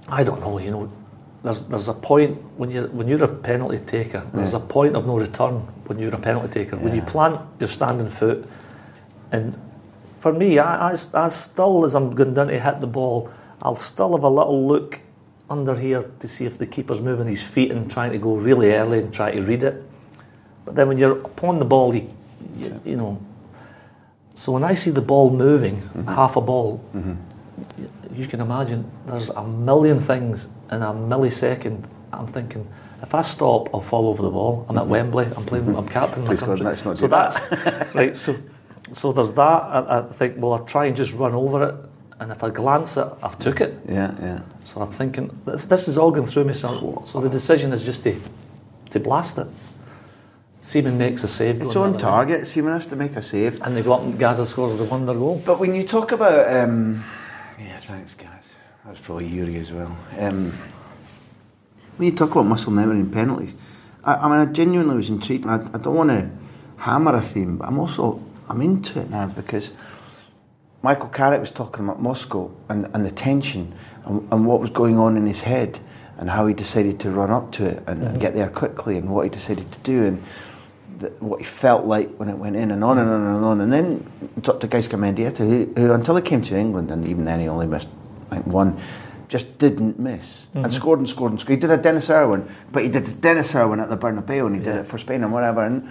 I 0.09 0.23
don't 0.23 0.41
know. 0.41 0.59
You 0.59 0.71
know, 0.71 0.93
there's 1.43 1.65
there's 1.65 1.89
a 1.89 1.95
point 1.95 2.39
when 2.59 2.71
you 2.71 2.85
when 2.93 3.09
you're 3.09 3.25
a 3.25 3.29
penalty 3.29 3.79
taker. 3.79 4.23
There's 4.35 4.53
Yeah. 4.53 4.59
a 4.59 4.61
point 4.61 4.97
of 4.97 5.07
no 5.07 5.19
return 5.19 5.55
when 5.87 5.99
you're 5.99 6.15
a 6.15 6.19
penalty 6.19 6.49
taker. 6.65 6.77
When 6.77 6.95
you 6.95 7.03
plant 7.03 7.41
your 7.59 7.69
standing 7.69 8.09
foot, 8.11 8.47
and 9.33 9.57
for 10.15 10.33
me, 10.33 10.59
I, 10.59 10.91
I, 10.91 10.97
I 11.15 11.29
still 11.29 11.85
as 11.85 11.95
I'm 11.95 12.11
going 12.11 12.35
down 12.35 12.49
to 12.49 12.61
hit 12.61 12.81
the 12.81 12.87
ball, 12.87 13.31
I'll 13.63 13.77
still 13.77 14.13
have 14.13 14.23
a 14.23 14.29
little 14.29 14.67
look 14.67 15.01
under 15.49 15.75
here 15.75 16.05
to 16.21 16.29
see 16.29 16.45
if 16.45 16.59
the 16.59 16.67
keeper's 16.67 17.01
moving 17.01 17.27
his 17.27 17.43
feet 17.43 17.71
and 17.71 17.91
trying 17.91 18.13
to 18.13 18.19
go 18.19 18.37
really 18.37 18.73
early 18.73 18.99
and 19.01 19.13
try 19.13 19.33
to 19.33 19.41
read 19.43 19.63
it. 19.63 19.83
But 20.65 20.75
then 20.75 20.89
when 20.89 20.99
you're 20.99 21.19
upon 21.19 21.59
the 21.59 21.65
ball, 21.65 21.95
you, 21.95 22.09
you, 22.57 22.81
you 22.85 22.97
know. 22.97 23.19
So 24.35 24.53
when 24.53 24.63
I 24.63 24.75
see 24.75 24.91
the 24.91 25.03
ball 25.03 25.31
moving, 25.31 25.77
mm-hmm. 25.81 26.09
half 26.09 26.37
a 26.37 26.41
ball, 26.41 26.85
mm-hmm. 26.95 27.15
y- 27.79 27.89
you 28.15 28.27
can 28.27 28.41
imagine 28.41 28.91
there's 29.07 29.31
a 29.31 29.43
million 29.43 30.01
things 30.01 30.49
in 30.71 30.83
a 30.83 30.93
millisecond. 30.93 31.89
I'm 32.13 32.27
thinking, 32.27 32.69
if 33.03 33.15
I 33.15 33.21
stop, 33.23 33.73
I'll 33.75 33.81
fall 33.81 34.09
over 34.09 34.23
the 34.23 34.31
wall. 34.31 34.67
I'm 34.69 34.77
at 34.79 34.87
Wembley. 34.87 35.27
I'm 35.37 35.45
playing. 35.45 35.75
I'm 35.77 35.89
captain. 35.99 36.25
Please 36.25 36.41
God, 36.41 36.47
country. 36.47 36.67
let's 36.67 36.85
not 36.85 36.99
so 36.99 37.07
do 37.07 37.09
that. 37.09 37.49
that's 37.51 37.95
right. 37.95 38.17
So, 38.17 38.37
so 38.93 39.13
there's 39.13 39.33
that. 39.33 39.41
I, 39.43 39.99
I 39.99 40.03
think. 40.13 40.35
Well, 40.39 40.53
I'll 40.55 40.65
try 40.65 40.87
and 40.87 40.97
just 40.97 41.13
run 41.15 41.35
over 41.35 41.69
it, 41.69 41.75
and 42.21 42.33
if 42.33 42.43
I 42.43 42.51
glance 42.51 42.97
it, 42.97 43.09
I've 43.23 43.39
took 43.39 43.61
it. 43.61 43.79
Yeah, 43.89 44.15
yeah. 44.21 44.41
So 44.65 44.81
I'm 44.83 44.93
thinking 44.93 45.37
this, 45.47 45.65
this 45.67 45.89
is 45.89 45.97
all 45.97 46.11
going 46.11 46.27
through 46.27 46.45
me. 46.45 46.55
So, 46.55 47.03
so 47.07 47.21
the 47.21 47.29
decision 47.31 47.73
is 47.73 47.85
just 47.85 48.05
to 48.05 48.21
to 48.91 49.01
blast 49.01 49.39
it. 49.39 49.47
Seaman 50.61 50.99
makes 50.99 51.25
a 51.25 51.29
save. 51.29 51.63
It's 51.63 51.75
on 51.75 51.93
the 51.93 51.97
way. 51.97 52.01
target. 52.03 52.47
Seaman 52.47 52.73
has 52.75 52.87
to 52.89 52.97
make 52.97 53.17
a 53.17 53.23
save. 53.23 53.61
And 53.63 53.77
they 53.77 53.83
go 53.83 53.95
up 53.95 54.03
and 54.03 54.19
Gazza 54.19 54.45
scores 54.47 54.77
the 54.77 54.85
wonder 54.85 55.15
goal. 55.15 55.43
But 55.45 55.59
when 55.59 55.75
you 55.75 55.85
talk 55.85 56.13
about, 56.13 56.55
um, 56.55 57.03
yeah, 57.59 57.79
thanks, 57.79 58.15
guys. 58.15 58.29
That 58.85 58.91
was 58.91 59.01
probably 59.01 59.27
Yuri 59.27 59.57
as 59.59 59.73
well. 59.73 59.95
Um, 60.19 60.53
when 61.97 62.09
you 62.09 62.15
talk 62.17 62.31
about 62.31 62.47
muscle 62.47 62.73
memory 62.73 63.01
and 63.01 63.13
penalties, 63.13 63.55
I, 64.05 64.15
I 64.15 64.29
mean, 64.29 64.49
I 64.49 64.51
genuinely 64.53 64.97
was 64.97 65.11
intrigued. 65.11 65.47
I, 65.47 65.57
I 65.57 65.79
don't 65.79 65.95
want 65.95 66.11
to 66.11 66.31
hammer 66.79 67.15
a 67.15 67.21
theme, 67.21 67.59
but 67.59 67.69
I'm 67.69 67.79
also 67.79 68.23
I'm 68.49 68.63
into 68.63 68.99
it 69.01 69.11
now 69.11 69.27
because 69.27 69.73
Michael 70.83 71.09
Carrick 71.11 71.41
was 71.41 71.51
talking 71.51 71.85
about 71.85 72.01
Moscow 72.01 72.51
and, 72.71 72.89
and 72.95 73.05
the 73.05 73.11
tension 73.11 73.75
and, 74.07 74.27
and 74.33 74.47
what 74.47 74.61
was 74.61 74.71
going 74.71 74.99
on 74.99 75.17
in 75.19 75.27
his 75.27 75.43
head 75.43 75.79
and 76.17 76.31
how 76.31 76.47
he 76.47 76.55
decided 76.55 76.99
to 77.01 77.11
run 77.11 77.31
up 77.31 77.53
to 77.53 77.67
it 77.67 77.83
and, 77.87 78.03
and 78.03 78.17
Mhm. 78.17 78.21
get 78.21 78.35
there 78.35 78.49
quickly 78.49 78.97
and 78.97 79.11
what 79.11 79.25
he 79.25 79.31
decided 79.31 79.71
to 79.73 79.79
do 79.81 80.05
and 80.07 80.23
the, 80.99 81.09
what 81.21 81.39
he 81.39 81.45
felt 81.45 81.85
like 81.85 82.09
when 82.17 82.31
it 82.31 82.39
went 82.39 82.57
in 82.57 82.71
and 82.71 82.83
on 82.83 82.97
and 82.99 83.09
on 83.11 83.21
and 83.37 83.45
on. 83.45 83.61
And 83.61 83.71
then 83.73 84.07
Dr. 84.41 84.67
Gaizka 84.69 84.99
Mendieta, 84.99 85.39
who, 85.47 85.71
who 85.77 85.93
until 85.93 86.17
he 86.17 86.23
came 86.23 86.41
to 86.43 86.57
England, 86.57 86.91
and 86.91 87.07
even 87.07 87.27
then 87.27 87.41
he 87.41 87.49
only 87.49 87.67
missed 87.67 87.89
like 88.31 88.47
one, 88.47 88.77
just 89.29 89.59
didn't 89.59 89.99
miss 89.99 90.47
and 90.55 90.67
Mhm. 90.67 90.73
scored 90.73 90.99
and 90.99 91.09
scored 91.09 91.31
and 91.33 91.41
scored. 91.41 91.57
He 91.57 91.61
did 91.61 91.71
a 91.71 91.77
Denis 91.77 92.11
Irwin, 92.11 92.49
but 92.73 92.83
he 92.83 92.89
did 92.89 93.07
a 93.07 93.13
Denis 93.13 93.55
Irwin 93.55 93.79
at 93.81 93.89
the 93.89 93.97
Bernabeu 93.97 94.47
and 94.47 94.55
he 94.57 94.61
did 94.63 94.75
Yeah. 94.75 94.81
it 94.81 94.87
for 94.87 94.99
Spain 94.99 95.23
and 95.23 95.33
whatever. 95.33 95.63
And 95.65 95.89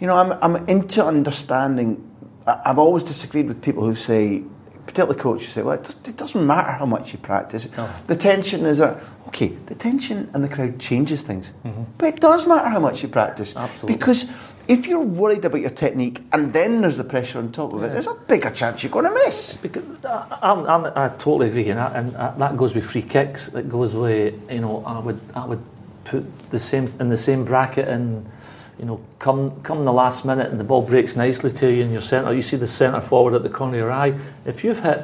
you 0.00 0.06
know, 0.06 0.16
I'm, 0.16 0.32
I'm 0.42 0.68
into 0.68 1.04
understanding. 1.04 2.02
I- 2.46 2.60
I've 2.66 2.78
always 2.78 3.02
disagreed 3.02 3.48
with 3.48 3.60
people 3.60 3.82
who 3.84 3.94
say, 3.96 4.44
particularly 4.86 5.18
coaches, 5.20 5.48
say, 5.50 5.62
well, 5.62 5.74
it, 5.74 5.94
it 6.06 6.16
doesn't 6.16 6.46
matter 6.46 6.70
how 6.70 6.86
much 6.86 7.12
you 7.12 7.18
practice. 7.18 7.68
The 8.06 8.14
tension 8.16 8.64
is 8.64 8.78
a, 8.80 9.00
okay, 9.26 9.48
the 9.66 9.74
tension 9.74 10.30
and 10.32 10.42
the 10.44 10.48
crowd 10.48 10.78
changes 10.78 11.22
things. 11.22 11.52
But 11.98 12.08
it 12.14 12.20
does 12.20 12.46
matter 12.46 12.68
how 12.68 12.78
much 12.80 13.02
you 13.02 13.08
practice. 13.08 13.54
Absolutely. 13.56 13.96
Because 13.98 14.26
if 14.68 14.86
you're 14.86 15.00
worried 15.00 15.46
about 15.46 15.62
your 15.62 15.70
technique 15.70 16.20
and 16.30 16.52
then 16.52 16.82
there's 16.82 16.98
the 16.98 17.04
pressure 17.04 17.38
on 17.38 17.50
top 17.50 17.72
of 17.72 17.82
it, 17.82 17.92
there's 17.92 18.06
a 18.06 18.14
bigger 18.14 18.50
chance 18.50 18.82
you're 18.82 18.92
going 18.92 19.06
to 19.06 19.14
miss. 19.14 19.56
Because 19.56 19.82
I, 20.04 20.38
I'm, 20.42 20.66
I'm, 20.66 20.92
I 20.94 21.08
totally 21.08 21.48
agree, 21.48 21.70
and, 21.70 21.78
that, 21.78 21.96
and 21.96 22.12
that 22.12 22.38
that 22.38 22.56
goes 22.56 22.74
with 22.74 22.84
free 22.84 23.02
kicks. 23.02 23.48
It 23.48 23.68
goes 23.68 23.94
with 23.94 24.34
you 24.50 24.60
know 24.60 24.84
I 24.86 24.98
would 24.98 25.20
I 25.34 25.46
would 25.46 25.62
put 26.04 26.50
the 26.50 26.58
same 26.58 26.86
in 27.00 27.08
the 27.08 27.16
same 27.16 27.46
bracket 27.46 27.88
and 27.88 28.30
you 28.78 28.84
know 28.84 29.00
come 29.18 29.58
come 29.62 29.84
the 29.84 29.92
last 29.92 30.26
minute 30.26 30.50
and 30.50 30.60
the 30.60 30.64
ball 30.64 30.82
breaks 30.82 31.16
nicely 31.16 31.50
to 31.50 31.72
you 31.72 31.82
in 31.82 31.90
your 31.90 32.02
centre. 32.02 32.32
You 32.34 32.42
see 32.42 32.58
the 32.58 32.66
centre 32.66 33.00
forward 33.00 33.32
at 33.32 33.42
the 33.42 33.50
corner 33.50 33.72
of 33.74 33.78
your 33.78 33.92
eye. 33.92 34.18
If 34.44 34.64
you've 34.64 34.80
hit 34.80 35.00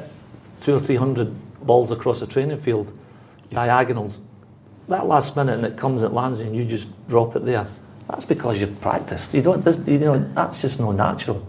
two 0.61 0.75
or 0.75 0.79
three 0.79 0.97
hundred 0.97 1.33
balls 1.65 1.89
across 1.89 2.21
a 2.21 2.27
training 2.27 2.59
field, 2.59 2.95
diagonals, 3.49 4.21
that 4.89 5.07
last 5.07 5.35
minute 5.35 5.55
and 5.55 5.65
it 5.65 5.75
comes, 5.75 6.03
it 6.03 6.13
lands, 6.13 6.39
and 6.39 6.55
you 6.55 6.65
just 6.65 6.87
drop 7.07 7.35
it 7.35 7.45
there. 7.45 7.67
That's 8.09 8.25
because 8.25 8.61
you've 8.61 8.79
practiced. 8.81 9.33
You 9.33 9.41
don't. 9.41 9.63
This, 9.63 9.85
you 9.87 9.99
know 9.99 10.19
that's 10.33 10.61
just 10.61 10.79
no 10.79 10.91
natural. 10.91 11.45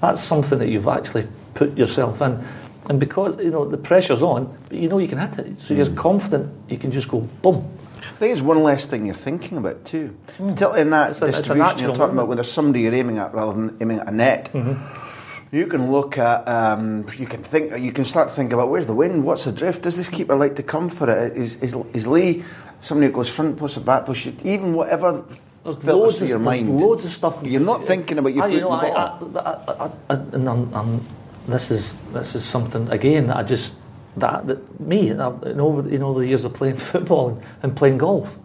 That's 0.00 0.22
something 0.22 0.58
that 0.58 0.68
you've 0.68 0.88
actually 0.88 1.26
put 1.54 1.76
yourself 1.76 2.20
in. 2.20 2.44
And 2.88 3.00
because 3.00 3.38
you 3.38 3.50
know 3.50 3.64
the 3.64 3.78
pressure's 3.78 4.22
on, 4.22 4.56
but 4.68 4.78
you 4.78 4.88
know 4.88 4.98
you 4.98 5.08
can 5.08 5.18
hit 5.18 5.38
it, 5.38 5.60
so 5.60 5.74
you're 5.74 5.86
hmm. 5.86 5.96
confident 5.96 6.52
you 6.68 6.78
can 6.78 6.92
just 6.92 7.08
go 7.08 7.20
boom. 7.42 7.72
I 7.98 8.18
think 8.18 8.32
it's 8.32 8.42
one 8.42 8.62
less 8.62 8.86
thing 8.86 9.06
you're 9.06 9.14
thinking 9.14 9.58
about 9.58 9.84
too. 9.84 10.16
Hmm. 10.36 10.50
Particularly 10.50 10.80
in 10.82 10.90
that 10.90 11.10
It's 11.10 11.22
a- 11.22 11.52
a 11.52 11.76
you're 11.76 11.94
talking 11.94 12.14
about 12.14 12.28
when 12.28 12.36
there's 12.36 12.52
somebody 12.52 12.82
you're 12.82 12.94
aiming 12.94 13.18
at 13.18 13.34
rather 13.34 13.52
than 13.52 13.76
aiming 13.80 13.98
at 13.98 14.08
a 14.08 14.12
net. 14.12 14.50
Mm-hmm. 14.52 15.56
You 15.56 15.66
can 15.66 15.92
look 15.92 16.18
at, 16.18 16.46
um, 16.48 17.06
you 17.16 17.26
can 17.26 17.42
think, 17.42 17.78
you 17.78 17.92
can 17.92 18.04
start 18.04 18.28
to 18.28 18.34
think 18.34 18.52
about 18.52 18.68
where's 18.68 18.86
the 18.86 18.94
wind, 18.94 19.24
what's 19.24 19.44
the 19.44 19.52
drift, 19.52 19.82
does 19.82 19.96
this 19.96 20.08
keeper 20.08 20.36
like 20.36 20.56
to 20.56 20.62
come 20.62 20.88
for 20.88 21.08
it? 21.08 21.36
Is, 21.36 21.56
is, 21.56 21.76
is 21.94 22.06
Lee 22.06 22.44
somebody 22.80 23.06
who 23.06 23.12
goes 23.12 23.28
front 23.28 23.56
post 23.56 23.76
or 23.76 23.80
back 23.80 24.06
post? 24.06 24.26
Even 24.44 24.74
whatever 24.74 25.24
There's 25.66 25.84
filters 25.84 26.00
loads, 26.14 26.22
of, 26.22 26.28
your 26.28 26.38
mind. 26.38 26.80
loads 26.80 27.04
of 27.04 27.10
stuff. 27.10 27.38
You're 27.44 27.60
not 27.60 27.84
thinking 27.84 28.18
about 28.18 28.34
your 28.34 28.44
I- 28.44 28.48
foot 28.48 28.54
you 28.54 28.60
know, 28.60 28.74
in 28.80 29.32
the 29.32 29.40
I- 29.40 29.84
I, 29.84 29.90
I, 30.10 30.14
and 30.14 30.48
I'm, 30.48 30.74
I'm, 30.74 31.06
this 31.48 31.70
is 31.70 31.96
this 32.12 32.34
is 32.34 32.44
something 32.44 32.88
again 32.90 33.26
that 33.28 33.36
I 33.36 33.42
just 33.42 33.76
that, 34.16 34.46
that 34.46 34.80
me 34.80 35.10
and 35.10 35.20
over 35.20 35.88
you 35.88 35.98
know 35.98 36.14
the 36.18 36.26
years 36.26 36.44
of 36.44 36.54
playing 36.54 36.76
football 36.92 37.28
and, 37.30 37.42
and 37.62 37.76
playing 37.76 37.98
golf. 37.98 38.36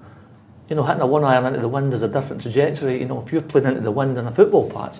You 0.69 0.75
know, 0.75 0.84
hitting 0.84 1.01
a 1.01 1.07
one 1.07 1.23
iron 1.25 1.45
into 1.45 1.60
the 1.60 1.67
wind 1.67 1.93
is 1.93 2.01
a 2.01 2.07
different 2.07 2.41
trajectory. 2.41 2.99
You 2.99 3.05
know, 3.05 3.21
if 3.21 3.34
you're 3.34 3.41
playing 3.41 3.67
into 3.67 3.81
the 3.81 3.91
wind 3.91 4.17
in 4.17 4.25
a 4.25 4.31
football 4.31 4.69
patch, 4.69 4.97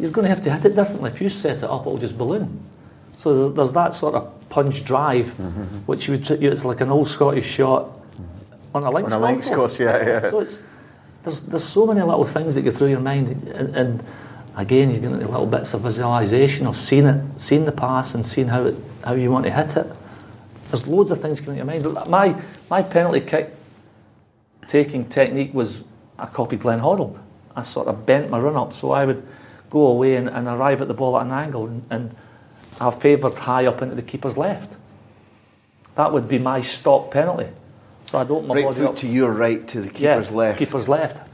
you're 0.00 0.10
going 0.10 0.24
to 0.24 0.28
have 0.34 0.42
to 0.42 0.52
hit 0.52 0.64
it 0.64 0.74
differently. 0.74 1.10
If 1.10 1.20
you 1.20 1.28
set 1.28 1.58
it 1.58 1.64
up, 1.64 1.82
it'll 1.82 1.96
just 1.98 2.18
balloon. 2.18 2.60
So 3.16 3.32
there's, 3.50 3.54
there's 3.56 3.72
that 3.74 3.94
sort 3.94 4.14
of 4.16 4.48
punch 4.48 4.84
drive, 4.84 5.26
Mm-hmm. 5.26 5.64
which 5.86 6.08
you 6.08 6.14
would, 6.14 6.28
it's 6.28 6.64
like 6.64 6.80
an 6.80 6.90
old 6.90 7.06
Scottish 7.06 7.46
shot 7.46 7.90
on 8.74 8.82
a 8.82 8.90
links 8.90 9.12
On 9.12 9.22
a 9.22 9.24
links 9.24 9.46
golf 9.48 9.58
course, 9.58 9.78
yeah, 9.78 10.04
yeah. 10.04 10.20
So 10.30 10.40
it's 10.40 10.60
there's 11.24 11.42
there's 11.42 11.64
so 11.64 11.86
many 11.86 12.00
little 12.00 12.24
things 12.24 12.54
that 12.54 12.62
go 12.62 12.70
through 12.70 12.88
your 12.88 13.00
mind, 13.00 13.28
and, 13.48 13.76
and 13.76 14.04
again, 14.56 14.90
you're 14.90 15.00
getting 15.00 15.18
little 15.18 15.46
bits 15.46 15.74
of 15.74 15.82
visualisation 15.82 16.66
of 16.66 16.76
seeing 16.76 17.06
it, 17.06 17.40
seeing 17.40 17.64
the 17.64 17.72
pass, 17.72 18.14
and 18.14 18.24
seeing 18.24 18.48
how 18.48 18.64
it, 18.64 18.76
how 19.04 19.14
you 19.14 19.30
want 19.30 19.44
to 19.44 19.50
hit 19.50 19.76
it. 19.76 19.86
There's 20.70 20.86
loads 20.86 21.10
of 21.10 21.20
things 21.20 21.40
going 21.40 21.58
in 21.58 21.66
your 21.66 21.92
mind. 21.92 22.08
My 22.08 22.40
my 22.70 22.82
penalty 22.82 23.20
kick 23.20 23.54
taking 24.66 25.08
technique 25.08 25.52
was 25.52 25.82
I 26.18 26.26
copied 26.26 26.60
Glenn 26.60 26.80
Hoddle. 26.80 27.18
I 27.54 27.62
sort 27.62 27.88
of 27.88 28.06
bent 28.06 28.30
my 28.30 28.38
run 28.38 28.56
up, 28.56 28.72
so 28.72 28.92
I 28.92 29.04
would 29.04 29.26
go 29.68 29.86
away 29.86 30.16
and, 30.16 30.28
and 30.28 30.48
arrive 30.48 30.80
at 30.80 30.88
the 30.88 30.94
ball 30.94 31.18
at 31.18 31.26
an 31.26 31.32
angle, 31.32 31.66
and, 31.66 31.84
and 31.90 32.16
I 32.80 32.90
favoured 32.90 33.34
high 33.34 33.66
up 33.66 33.82
into 33.82 33.94
the 33.94 34.02
keeper's 34.02 34.36
left. 34.36 34.76
That 35.94 36.12
would 36.12 36.28
be 36.28 36.38
my 36.38 36.62
stop 36.62 37.10
penalty. 37.10 37.48
So 38.12 38.18
I'd 38.18 38.30
open 38.30 38.46
my 38.46 38.56
Right 38.56 38.64
body 38.64 38.76
foot 38.76 38.88
up 38.88 38.96
to 38.96 39.06
your 39.06 39.32
right 39.32 39.66
to 39.68 39.80
the 39.80 39.88
keeper's 39.88 40.30
yeah, 40.30 40.36
left. 40.36 40.58
Keeper's 40.58 40.86
left. 40.86 41.26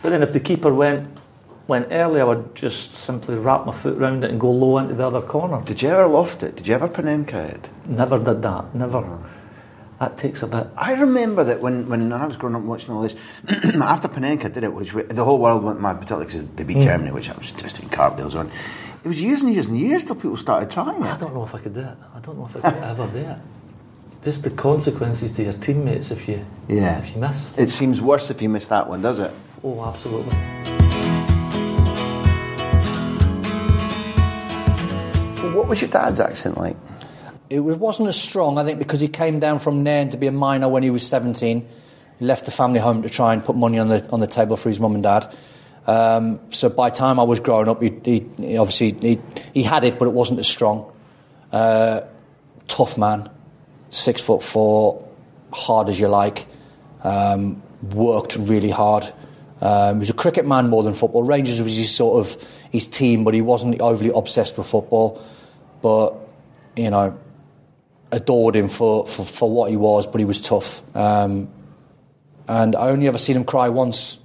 But 0.00 0.08
then 0.08 0.22
if 0.22 0.32
the 0.32 0.40
keeper 0.40 0.72
went 0.72 1.10
when 1.66 1.84
early 1.92 2.22
I 2.22 2.24
would 2.24 2.54
just 2.54 2.94
simply 2.94 3.36
wrap 3.36 3.66
my 3.66 3.72
foot 3.74 3.98
round 3.98 4.24
it 4.24 4.30
and 4.30 4.40
go 4.40 4.50
low 4.50 4.78
into 4.78 4.94
the 4.94 5.06
other 5.06 5.20
corner. 5.20 5.60
Did 5.66 5.82
you 5.82 5.90
ever 5.90 6.06
loft 6.06 6.42
it? 6.42 6.56
Did 6.56 6.68
you 6.68 6.74
ever 6.74 6.88
Panenka 6.88 7.52
it? 7.52 7.68
Never 7.84 8.18
did 8.18 8.40
that. 8.40 8.74
Never. 8.74 9.18
That 10.00 10.16
takes 10.16 10.42
a 10.42 10.46
bit. 10.46 10.68
I 10.74 10.94
remember 10.94 11.44
that 11.44 11.60
when, 11.60 11.86
when 11.86 12.10
I 12.10 12.24
was 12.24 12.38
growing 12.38 12.56
up 12.56 12.62
watching 12.62 12.94
all 12.94 13.02
this, 13.02 13.14
after 13.48 14.08
Panenka 14.08 14.50
did 14.50 14.64
it, 14.64 14.72
which 14.72 14.94
we, 14.94 15.02
the 15.02 15.24
whole 15.24 15.38
world 15.38 15.64
went 15.64 15.82
mad, 15.82 15.96
particularly 15.96 16.24
because 16.24 16.46
they 16.48 16.64
beat 16.64 16.78
Mm. 16.78 16.82
Germany, 16.82 17.10
which 17.10 17.28
I 17.28 17.36
was 17.36 17.52
just 17.52 17.78
in 17.78 17.90
cartwheels 17.90 18.34
on. 18.34 18.50
It 19.04 19.08
was 19.08 19.20
years 19.20 19.42
and 19.42 19.52
years 19.52 19.66
and 19.66 19.78
years 19.78 20.02
till 20.02 20.14
people 20.14 20.38
started 20.38 20.70
trying 20.70 21.02
it. 21.02 21.08
I 21.08 21.18
don't 21.18 21.34
know 21.34 21.44
if 21.44 21.54
I 21.54 21.58
could 21.58 21.74
do 21.74 21.80
it. 21.80 21.96
I 22.14 22.20
don't 22.20 22.38
know 22.38 22.46
if 22.46 22.64
I 22.64 22.70
could 22.70 22.82
ever 22.82 23.06
do 23.06 23.18
it. 23.18 23.38
Just 24.26 24.42
the 24.42 24.50
consequences 24.50 25.30
to 25.34 25.44
your 25.44 25.52
teammates 25.52 26.10
if 26.10 26.26
you 26.26 26.44
Yeah. 26.66 26.98
if 26.98 27.14
you 27.14 27.20
miss. 27.20 27.48
It 27.56 27.70
seems 27.70 28.00
worse 28.00 28.28
if 28.28 28.42
you 28.42 28.48
miss 28.48 28.66
that 28.66 28.88
one, 28.88 29.00
does 29.00 29.20
it? 29.20 29.30
Oh, 29.62 29.84
absolutely. 29.84 30.34
What 35.54 35.68
was 35.68 35.80
your 35.80 35.90
dad's 35.90 36.18
accent 36.18 36.58
like? 36.58 36.76
It 37.48 37.60
wasn't 37.60 38.08
as 38.08 38.20
strong, 38.20 38.58
I 38.58 38.64
think, 38.64 38.80
because 38.80 39.00
he 39.00 39.06
came 39.06 39.38
down 39.38 39.60
from 39.60 39.84
Nairn 39.84 40.10
to 40.10 40.16
be 40.16 40.26
a 40.26 40.32
miner 40.32 40.68
when 40.68 40.82
he 40.82 40.90
was 40.90 41.06
17. 41.06 41.64
He 42.18 42.24
left 42.24 42.46
the 42.46 42.50
family 42.50 42.80
home 42.80 43.02
to 43.02 43.08
try 43.08 43.32
and 43.32 43.44
put 43.44 43.54
money 43.54 43.78
on 43.78 43.86
the 43.86 44.08
on 44.10 44.18
the 44.18 44.26
table 44.26 44.56
for 44.56 44.68
his 44.68 44.80
mum 44.80 44.94
and 44.94 45.04
dad. 45.04 45.32
Um, 45.86 46.40
so 46.50 46.68
by 46.68 46.90
the 46.90 46.96
time 46.96 47.20
I 47.20 47.22
was 47.22 47.38
growing 47.38 47.68
up, 47.68 47.80
he, 47.80 47.92
he, 48.04 48.26
he 48.38 48.56
obviously 48.58 48.90
he, 49.00 49.20
he 49.54 49.62
had 49.62 49.84
it, 49.84 50.00
but 50.00 50.08
it 50.08 50.12
wasn't 50.14 50.40
as 50.40 50.48
strong. 50.48 50.92
Uh, 51.52 52.00
tough 52.66 52.98
man, 52.98 53.30
six 53.96 54.20
foot 54.20 54.42
four, 54.42 55.08
hard 55.52 55.88
as 55.88 55.98
you 55.98 56.08
like. 56.08 56.46
Um, 57.02 57.62
worked 57.82 58.36
really 58.36 58.70
hard. 58.70 59.12
Um, 59.60 59.96
he 59.96 59.98
was 60.00 60.10
a 60.10 60.14
cricket 60.14 60.46
man 60.46 60.68
more 60.68 60.82
than 60.82 60.92
football. 60.92 61.22
Rangers 61.22 61.62
was 61.62 61.76
his 61.76 61.94
sort 61.94 62.20
of 62.20 62.48
his 62.70 62.86
team, 62.86 63.24
but 63.24 63.32
he 63.32 63.40
wasn't 63.40 63.80
overly 63.80 64.10
obsessed 64.14 64.58
with 64.58 64.66
football. 64.66 65.22
But 65.82 66.14
you 66.76 66.90
know, 66.90 67.18
adored 68.12 68.54
him 68.54 68.68
for, 68.68 69.06
for, 69.06 69.24
for 69.24 69.50
what 69.50 69.70
he 69.70 69.76
was, 69.76 70.06
but 70.06 70.18
he 70.18 70.24
was 70.24 70.40
tough. 70.40 70.82
Um, 70.94 71.48
and 72.48 72.76
I 72.76 72.88
only 72.88 73.08
ever 73.08 73.18
seen 73.18 73.36
him 73.36 73.44
cry 73.44 73.68
once. 73.68 74.18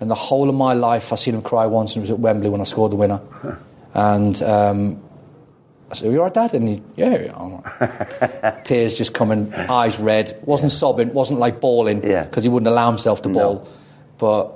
In 0.00 0.08
the 0.08 0.14
whole 0.14 0.48
of 0.48 0.54
my 0.54 0.74
life, 0.74 1.12
I 1.12 1.16
seen 1.16 1.34
him 1.34 1.42
cry 1.42 1.66
once, 1.66 1.94
and 1.94 2.00
it 2.00 2.04
was 2.04 2.10
at 2.12 2.18
Wembley 2.18 2.48
when 2.48 2.60
I 2.60 2.64
scored 2.64 2.92
the 2.92 2.96
winner. 2.96 3.20
And 3.94 4.40
um, 4.42 5.02
I 5.90 5.94
said, 5.94 6.08
"Are 6.08 6.12
you 6.12 6.18
all 6.18 6.24
right, 6.24 6.34
Dad?" 6.34 6.54
And 6.54 6.68
he, 6.68 6.82
"Yeah." 6.96 7.16
yeah, 7.18 7.32
I'm 7.34 7.52
all 7.54 7.64
right." 7.80 8.64
Tears 8.64 8.96
just 8.96 9.14
coming, 9.14 9.52
eyes 9.54 9.98
red. 9.98 10.38
wasn't 10.44 10.72
sobbing, 10.72 11.12
wasn't 11.12 11.38
like 11.40 11.60
bawling, 11.60 12.02
Yeah. 12.04 12.24
because 12.24 12.42
he 12.44 12.48
wouldn't 12.50 12.68
allow 12.68 12.88
himself 12.88 13.22
to 13.22 13.28
No. 13.28 13.38
bawl. 13.38 13.68
But 14.18 14.52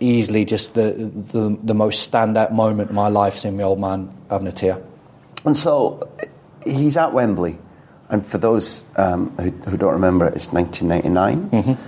easily, 0.00 0.44
just 0.44 0.74
the, 0.74 0.92
the 1.32 1.58
the 1.62 1.74
most 1.74 2.10
standout 2.10 2.50
moment 2.52 2.90
in 2.90 2.96
my 2.96 3.08
life, 3.08 3.34
seeing 3.36 3.56
my 3.56 3.62
old 3.62 3.78
man 3.80 4.10
having 4.28 4.48
a 4.48 4.52
tear. 4.52 4.78
And 5.44 5.56
so 5.56 6.08
he's 6.66 6.96
at 6.96 7.12
Wembley. 7.12 7.58
And 8.08 8.26
for 8.26 8.38
those 8.38 8.82
um, 8.96 9.30
who, 9.36 9.50
who 9.70 9.76
don't 9.76 9.92
remember, 9.92 10.26
it's 10.26 10.52
1999. 10.52 11.78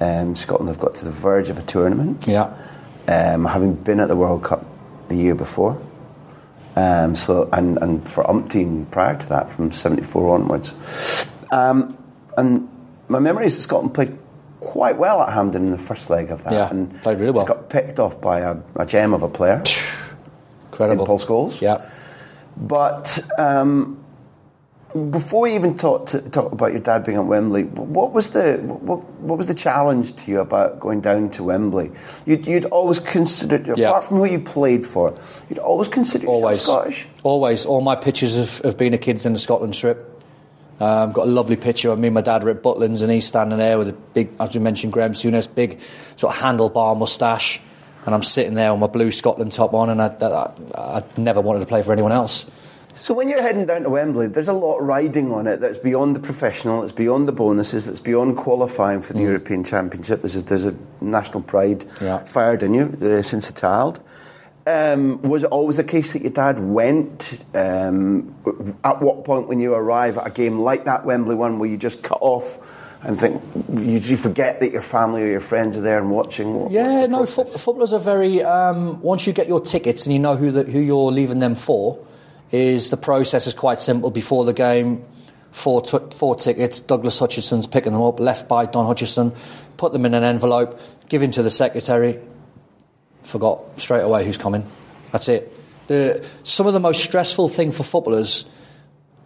Um, 0.00 0.36
Scotland 0.36 0.68
have 0.68 0.78
got 0.78 0.94
to 0.96 1.04
the 1.04 1.10
verge 1.10 1.50
of 1.50 1.58
a 1.58 1.62
tournament. 1.62 2.24
Yeah. 2.26 2.54
um, 3.08 3.44
having 3.44 3.74
been 3.74 3.98
at 4.00 4.08
the 4.08 4.14
World 4.16 4.44
Cup 4.44 4.64
the 5.08 5.16
year 5.16 5.34
before. 5.34 5.80
Um, 6.74 7.14
so 7.14 7.48
and, 7.52 7.76
and 7.78 8.08
for 8.08 8.24
umpteen 8.24 8.90
prior 8.90 9.16
to 9.16 9.28
that, 9.28 9.50
from 9.50 9.70
'74 9.70 10.34
onwards. 10.34 11.28
Um, 11.50 11.98
and 12.36 12.68
my 13.08 13.18
memory 13.18 13.46
is 13.46 13.56
that 13.56 13.62
Scotland 13.62 13.92
played 13.94 14.16
quite 14.60 14.96
well 14.96 15.20
at 15.22 15.32
Hampden 15.34 15.64
in 15.66 15.70
the 15.72 15.78
first 15.78 16.08
leg 16.08 16.30
of 16.30 16.44
that, 16.44 16.52
Yeah, 16.52 16.70
and 16.70 16.94
played 17.02 17.18
really 17.18 17.32
well. 17.32 17.44
got 17.44 17.68
picked 17.68 17.98
off 17.98 18.20
by 18.20 18.40
a, 18.40 18.56
a 18.76 18.86
gem 18.86 19.12
of 19.12 19.22
a 19.22 19.28
player, 19.28 19.62
Incredible. 20.72 21.02
in 21.02 21.06
Paul 21.06 21.18
Scholes. 21.18 21.60
Yeah. 21.60 21.86
But 22.56 23.18
um, 23.38 24.01
before 25.10 25.48
you 25.48 25.54
even 25.54 25.76
talk, 25.78 26.06
to, 26.06 26.20
talk 26.20 26.52
about 26.52 26.72
your 26.72 26.80
dad 26.80 27.04
being 27.04 27.16
at 27.18 27.24
Wembley, 27.24 27.64
what 27.64 28.12
was 28.12 28.30
the 28.30 28.58
what, 28.58 29.02
what 29.20 29.38
was 29.38 29.46
the 29.46 29.54
challenge 29.54 30.14
to 30.16 30.30
you 30.30 30.40
about 30.40 30.80
going 30.80 31.00
down 31.00 31.30
to 31.30 31.44
Wembley? 31.44 31.90
You'd, 32.26 32.46
you'd 32.46 32.66
always 32.66 32.98
considered, 33.00 33.66
Yeah. 33.66 33.88
apart 33.88 34.04
from 34.04 34.18
who 34.18 34.26
you 34.26 34.38
played 34.38 34.86
for, 34.86 35.14
you'd 35.48 35.58
always 35.58 35.88
considered 35.88 36.28
Always. 36.28 36.58
yourself 36.58 36.80
Scottish. 36.82 37.06
Always. 37.22 37.64
All 37.64 37.80
my 37.80 37.96
pictures 37.96 38.36
of, 38.38 38.64
of 38.66 38.76
being 38.78 38.92
a 38.94 38.98
kid's 38.98 39.24
in 39.24 39.32
the 39.32 39.38
Scotland 39.38 39.74
strip. 39.74 40.08
Um, 40.80 41.12
got 41.12 41.26
a 41.28 41.30
lovely 41.30 41.56
picture 41.56 41.90
of 41.90 41.98
me 41.98 42.08
and 42.08 42.14
my 42.14 42.22
dad 42.22 42.42
were 42.42 42.50
at 42.50 42.62
Butlins, 42.62 43.02
and 43.02 43.10
he's 43.10 43.26
standing 43.26 43.58
there 43.58 43.78
with 43.78 43.88
a 43.88 43.92
big, 43.92 44.30
as 44.40 44.52
we 44.54 44.60
mentioned, 44.60 44.92
Graham 44.92 45.12
Souness, 45.12 45.52
big 45.54 45.80
sort 46.16 46.34
of 46.34 46.42
handlebar 46.42 46.98
moustache. 46.98 47.60
And 48.04 48.14
I'm 48.16 48.24
sitting 48.24 48.54
there 48.54 48.72
with 48.72 48.80
my 48.80 48.88
blue 48.88 49.12
Scotland 49.12 49.52
top 49.52 49.74
on 49.74 49.88
and 49.88 50.02
I, 50.02 50.08
I, 50.08 50.96
I 50.98 51.02
never 51.16 51.40
wanted 51.40 51.60
to 51.60 51.66
play 51.66 51.82
for 51.82 51.92
anyone 51.92 52.10
else. 52.10 52.46
So 53.02 53.14
when 53.14 53.28
you're 53.28 53.42
heading 53.42 53.66
down 53.66 53.82
to 53.82 53.90
Wembley, 53.90 54.28
there's 54.28 54.46
a 54.46 54.52
lot 54.52 54.76
riding 54.80 55.32
on 55.32 55.48
it 55.48 55.60
that's 55.60 55.78
beyond 55.78 56.14
the 56.14 56.20
professional, 56.20 56.82
that's 56.82 56.92
beyond 56.92 57.26
the 57.26 57.32
bonuses, 57.32 57.86
that's 57.86 57.98
beyond 57.98 58.36
qualifying 58.36 59.02
for 59.02 59.14
the 59.14 59.20
European 59.22 59.64
Championship. 59.64 60.20
There's 60.22 60.36
a, 60.36 60.42
there's 60.42 60.64
a 60.66 60.74
national 61.00 61.42
pride 61.42 61.80
Mm. 61.80 62.00
Yeah. 62.02 62.18
fired 62.24 62.62
in 62.62 62.74
you 62.74 62.96
uh, 63.02 63.22
since 63.22 63.50
a 63.50 63.52
child. 63.54 64.00
Um, 64.68 65.20
was 65.22 65.42
it 65.42 65.46
always 65.50 65.76
the 65.78 65.82
case 65.84 66.12
that 66.12 66.22
your 66.22 66.30
dad 66.30 66.60
went? 66.60 67.44
Um, 67.54 68.36
at 68.84 69.02
what 69.02 69.24
point 69.24 69.48
when 69.48 69.58
you 69.58 69.74
arrive 69.74 70.16
at 70.16 70.26
a 70.28 70.30
game 70.30 70.60
like 70.60 70.84
that 70.84 71.04
Wembley 71.04 71.34
one, 71.34 71.58
where 71.58 71.68
you 71.68 71.76
just 71.76 72.04
cut 72.04 72.18
off 72.20 72.60
and 73.02 73.18
think 73.18 73.42
you, 73.72 73.98
you 73.98 74.16
forget 74.16 74.60
that 74.60 74.70
your 74.70 74.80
family 74.82 75.24
or 75.24 75.26
your 75.26 75.40
friends 75.40 75.76
are 75.76 75.80
there 75.80 75.98
and 75.98 76.08
watching? 76.12 76.54
What- 76.54 76.70
Yeah, 76.70 77.06
no, 77.06 77.26
foot, 77.26 77.48
footballers 77.48 77.92
are 77.92 77.98
very. 77.98 78.44
Um, 78.44 79.00
once 79.02 79.26
you 79.26 79.32
get 79.32 79.48
your 79.48 79.60
tickets 79.60 80.06
and 80.06 80.12
you 80.12 80.20
know 80.20 80.36
who 80.36 80.52
the, 80.52 80.62
who 80.62 80.78
you're 80.78 81.10
leaving 81.10 81.40
them 81.40 81.56
for, 81.56 81.98
is 82.52 82.90
the 82.90 82.96
process 82.96 83.46
is 83.46 83.54
quite 83.54 83.80
simple. 83.80 84.10
Before 84.10 84.44
the 84.44 84.52
game, 84.52 85.04
four 85.50 85.82
t- 85.82 85.98
four 86.12 86.36
tickets. 86.36 86.80
Douglas 86.80 87.18
Hutchison's 87.18 87.66
picking 87.66 87.92
them 87.92 88.02
up, 88.02 88.20
left 88.20 88.48
by 88.48 88.66
Don 88.66 88.86
Hutchison, 88.86 89.32
put 89.76 89.92
them 89.92 90.04
in 90.06 90.14
an 90.14 90.22
envelope, 90.22 90.78
give 91.08 91.22
him 91.22 91.30
to 91.32 91.42
the 91.42 91.50
secretary. 91.50 92.20
Forgot 93.22 93.80
straight 93.80 94.02
away 94.02 94.24
who's 94.24 94.38
coming. 94.38 94.66
That's 95.12 95.28
it. 95.28 95.52
The, 95.86 96.26
some 96.44 96.66
of 96.66 96.72
the 96.72 96.80
most 96.80 97.02
stressful 97.02 97.48
thing 97.48 97.70
for 97.70 97.82
footballers, 97.82 98.44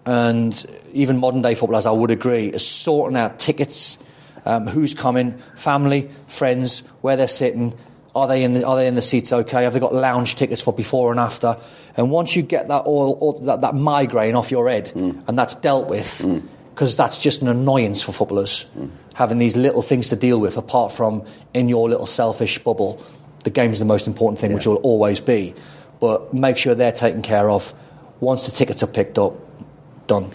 and 0.05 0.67
even 0.93 1.19
modern 1.19 1.43
day 1.43 1.55
footballers, 1.55 1.87
I 1.87 1.91
would 1.91 2.11
agree, 2.11 2.49
is 2.49 2.67
sorting 2.67 3.17
out 3.17 3.39
tickets, 3.39 3.99
um, 4.45 4.67
who's 4.67 4.95
coming, 4.95 5.39
family, 5.57 6.11
friends, 6.27 6.81
where 7.01 7.17
they're 7.17 7.29
sitting. 7.29 7.75
Are 8.17 8.27
they 8.27 8.43
in 8.43 8.55
the 8.55 8.67
Are 8.67 8.77
they 8.77 8.89
in 8.89 8.95
the 8.95 9.03
seats? 9.03 9.31
Okay. 9.31 9.65
Have 9.65 9.75
they 9.75 9.79
got 9.79 9.95
lounge 9.95 10.37
tickets 10.37 10.63
for 10.63 10.73
before 10.73 11.11
and 11.11 11.21
after? 11.21 11.59
And 11.99 12.11
once 12.11 12.35
you 12.35 12.41
get 12.41 12.69
that 12.69 12.81
all, 12.81 13.13
all 13.21 13.39
that, 13.41 13.61
that 13.61 13.75
migraine 13.75 14.35
off 14.35 14.51
your 14.51 14.71
head, 14.71 14.87
mm. 14.87 15.23
and 15.29 15.39
that's 15.39 15.55
dealt 15.55 15.89
with, 15.89 16.23
mm. 16.25 16.43
because 16.71 16.97
that's 16.97 17.19
just 17.19 17.43
an 17.43 17.49
annoyance 17.49 18.03
for 18.03 18.13
footballers, 18.13 18.65
mm. 18.77 18.91
having 19.13 19.37
these 19.37 19.55
little 19.55 19.83
things 19.83 20.09
to 20.09 20.17
deal 20.17 20.41
with. 20.41 20.57
Apart 20.57 20.93
from 20.93 21.27
in 21.53 21.69
your 21.69 21.91
little 21.91 22.07
selfish 22.07 22.59
bubble, 22.59 23.05
the 23.45 23.51
game's 23.51 23.81
the 23.81 23.85
most 23.85 24.07
important 24.07 24.41
thing, 24.41 24.55
which 24.55 24.67
will 24.67 24.77
always 24.77 25.21
be. 25.21 25.55
But 26.01 26.33
make 26.33 26.57
sure 26.57 26.75
they're 26.75 26.93
taken 26.93 27.21
care 27.21 27.51
of. 27.51 27.75
Once 28.21 28.47
the 28.47 28.53
tickets 28.53 28.83
are 28.83 28.87
picked 28.89 29.19
up, 29.19 29.35
done. 30.07 30.31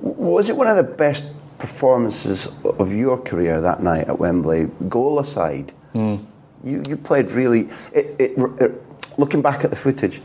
Was 0.00 0.48
it 0.48 0.56
one 0.56 0.68
of 0.68 0.76
the 0.76 0.84
best 0.84 1.24
performances 1.58 2.46
of 2.64 2.92
your 2.92 3.18
career 3.18 3.60
that 3.60 3.82
night 3.82 4.06
at 4.06 4.20
Wembley? 4.20 4.70
Goal 4.88 5.18
aside, 5.18 5.72
Hmm. 5.92 6.16
You, 6.64 6.82
you 6.88 6.96
played 6.96 7.30
really. 7.30 7.68
It, 7.92 8.16
it, 8.18 8.38
it, 8.60 8.82
looking 9.18 9.42
back 9.42 9.64
at 9.64 9.70
the 9.70 9.76
footage, 9.76 10.20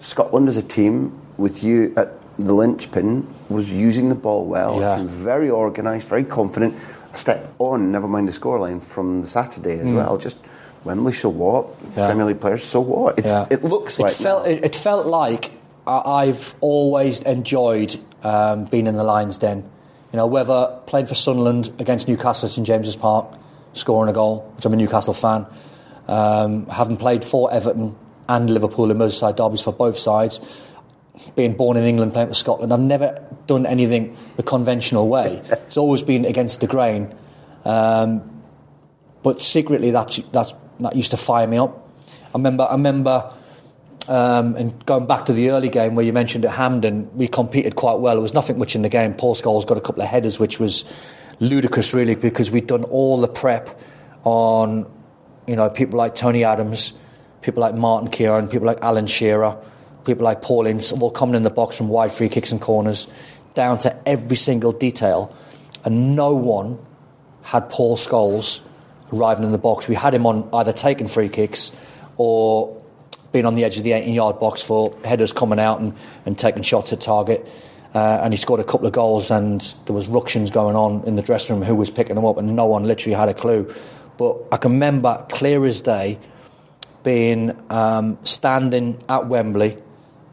Scotland 0.00 0.48
as 0.48 0.56
a 0.56 0.62
team, 0.62 1.20
with 1.36 1.62
you 1.62 1.92
at 1.96 2.10
the 2.38 2.54
linchpin, 2.54 3.32
was 3.48 3.70
using 3.70 4.08
the 4.08 4.14
ball 4.14 4.44
well. 4.46 4.80
Yeah. 4.80 5.02
Very 5.04 5.50
organised, 5.50 6.06
very 6.08 6.24
confident. 6.24 6.74
A 7.12 7.16
step 7.16 7.52
on, 7.58 7.92
never 7.92 8.08
mind 8.08 8.26
the 8.26 8.32
scoreline 8.32 8.82
from 8.82 9.20
the 9.20 9.28
Saturday 9.28 9.78
as 9.78 9.92
well. 9.92 10.16
Just 10.16 10.38
Wembley, 10.84 11.12
so 11.12 11.28
what? 11.28 11.68
Yeah. 11.96 12.06
Premier 12.06 12.24
League 12.24 12.40
players, 12.40 12.64
so 12.64 12.80
what? 12.80 13.18
It, 13.18 13.26
Yeah. 13.26 13.46
it 13.50 13.62
looks 13.62 13.98
like 13.98 14.10
it 14.12 14.14
felt. 14.16 14.46
It, 14.46 14.64
it 14.64 14.74
felt 14.74 15.06
like 15.06 15.52
I've 15.86 16.54
always 16.60 17.20
enjoyed 17.20 17.98
um, 18.22 18.64
being 18.64 18.86
in 18.86 18.96
the 18.96 19.04
Lions' 19.04 19.38
Den. 19.38 19.58
You 20.12 20.16
know, 20.16 20.26
whether 20.26 20.78
playing 20.86 21.06
for 21.06 21.14
Sunderland 21.14 21.72
against 21.78 22.08
Newcastle 22.08 22.46
at 22.46 22.52
St 22.52 22.66
James's 22.66 22.96
Park, 22.96 23.26
scoring 23.74 24.10
a 24.10 24.12
goal, 24.12 24.50
which 24.56 24.64
I'm 24.64 24.72
a 24.72 24.76
Newcastle 24.76 25.14
fan. 25.14 25.46
Um, 26.08 26.66
having 26.66 26.96
played 26.96 27.24
for 27.24 27.52
Everton 27.52 27.96
and 28.28 28.50
Liverpool 28.50 28.90
in 28.90 28.98
Merseyside 28.98 29.36
derbies 29.36 29.60
for 29.60 29.72
both 29.72 29.96
sides, 29.96 30.40
being 31.36 31.54
born 31.54 31.76
in 31.76 31.84
England, 31.84 32.12
playing 32.12 32.28
for 32.28 32.34
Scotland, 32.34 32.72
I've 32.72 32.80
never 32.80 33.24
done 33.46 33.66
anything 33.66 34.16
the 34.36 34.42
conventional 34.42 35.08
way. 35.08 35.42
it's 35.50 35.76
always 35.76 36.02
been 36.02 36.24
against 36.24 36.60
the 36.60 36.66
grain. 36.66 37.14
Um, 37.64 38.42
but 39.22 39.40
secretly, 39.40 39.90
that's, 39.90 40.16
that's, 40.32 40.54
that 40.80 40.96
used 40.96 41.12
to 41.12 41.16
fire 41.16 41.46
me 41.46 41.58
up. 41.58 41.88
I 42.34 42.38
remember, 42.38 42.64
I 42.64 42.72
remember, 42.72 43.34
um, 44.08 44.56
and 44.56 44.84
going 44.84 45.06
back 45.06 45.26
to 45.26 45.32
the 45.32 45.50
early 45.50 45.68
game 45.68 45.94
where 45.94 46.04
you 46.04 46.12
mentioned 46.12 46.44
at 46.44 46.52
Hampden, 46.52 47.16
we 47.16 47.28
competed 47.28 47.76
quite 47.76 47.98
well. 47.98 48.14
There 48.14 48.22
was 48.22 48.34
nothing 48.34 48.58
much 48.58 48.74
in 48.74 48.82
the 48.82 48.88
game. 48.88 49.14
Paul 49.14 49.34
Scholes 49.34 49.66
got 49.66 49.76
a 49.76 49.80
couple 49.80 50.02
of 50.02 50.08
headers, 50.08 50.40
which 50.40 50.58
was 50.58 50.84
ludicrous, 51.40 51.94
really, 51.94 52.14
because 52.14 52.50
we'd 52.50 52.66
done 52.66 52.84
all 52.84 53.20
the 53.20 53.28
prep 53.28 53.80
on, 54.24 54.90
you 55.46 55.56
know, 55.56 55.68
people 55.70 55.98
like 55.98 56.14
Tony 56.14 56.44
Adams, 56.44 56.92
people 57.40 57.60
like 57.60 57.74
Martin 57.74 58.10
Keown, 58.10 58.48
people 58.48 58.66
like 58.66 58.78
Alan 58.82 59.06
Shearer, 59.06 59.56
people 60.04 60.24
like 60.24 60.42
Paul 60.42 60.66
Ince, 60.66 60.92
all 60.92 61.10
coming 61.10 61.34
in 61.34 61.42
the 61.42 61.50
box 61.50 61.76
from 61.76 61.88
wide 61.88 62.12
free 62.12 62.28
kicks 62.28 62.52
and 62.52 62.60
corners, 62.60 63.06
down 63.54 63.78
to 63.80 64.08
every 64.08 64.36
single 64.36 64.72
detail. 64.72 65.34
And 65.84 66.16
no 66.16 66.34
one 66.34 66.78
had 67.42 67.68
Paul 67.68 67.96
Scholes 67.96 68.60
arriving 69.12 69.44
in 69.44 69.52
the 69.52 69.58
box. 69.58 69.88
We 69.88 69.94
had 69.94 70.14
him 70.14 70.26
on 70.26 70.48
either 70.52 70.72
taking 70.72 71.08
free 71.08 71.28
kicks 71.28 71.72
or 72.16 72.82
being 73.32 73.46
on 73.46 73.54
the 73.54 73.64
edge 73.64 73.78
of 73.78 73.84
the 73.84 73.92
18 73.92 74.14
yard 74.14 74.38
box 74.38 74.62
for 74.62 74.96
headers 75.04 75.32
coming 75.32 75.58
out 75.58 75.80
and, 75.80 75.94
and 76.24 76.38
taking 76.38 76.62
shots 76.62 76.92
at 76.92 77.00
target. 77.00 77.48
Uh, 77.94 78.20
and 78.22 78.32
he 78.32 78.38
scored 78.38 78.60
a 78.60 78.64
couple 78.64 78.86
of 78.86 78.92
goals, 78.94 79.30
and 79.30 79.74
there 79.84 79.94
was 79.94 80.08
ructions 80.08 80.50
going 80.50 80.76
on 80.76 81.04
in 81.04 81.16
the 81.16 81.20
dressing 81.20 81.56
room 81.56 81.64
who 81.64 81.74
was 81.74 81.90
picking 81.90 82.14
them 82.14 82.24
up, 82.24 82.38
and 82.38 82.56
no 82.56 82.64
one 82.64 82.84
literally 82.84 83.14
had 83.14 83.28
a 83.28 83.34
clue. 83.34 83.70
But 84.16 84.36
I 84.52 84.56
can 84.56 84.72
remember 84.72 85.26
clear 85.30 85.64
as 85.64 85.80
day 85.80 86.18
being 87.02 87.60
um, 87.70 88.18
standing 88.22 89.02
at 89.08 89.26
Wembley, 89.26 89.76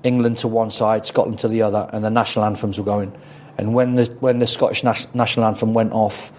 England 0.03 0.37
to 0.39 0.47
one 0.47 0.71
side, 0.71 1.05
Scotland 1.05 1.39
to 1.39 1.47
the 1.47 1.61
other, 1.61 1.89
and 1.91 2.03
the 2.03 2.09
national 2.09 2.45
anthems 2.45 2.77
were 2.77 2.85
going. 2.85 3.15
And 3.57 3.73
when 3.73 3.95
the 3.95 4.05
when 4.19 4.39
the 4.39 4.47
Scottish 4.47 4.83
nas- 4.83 5.13
national 5.13 5.45
anthem 5.45 5.73
went 5.73 5.91
off, 5.91 6.31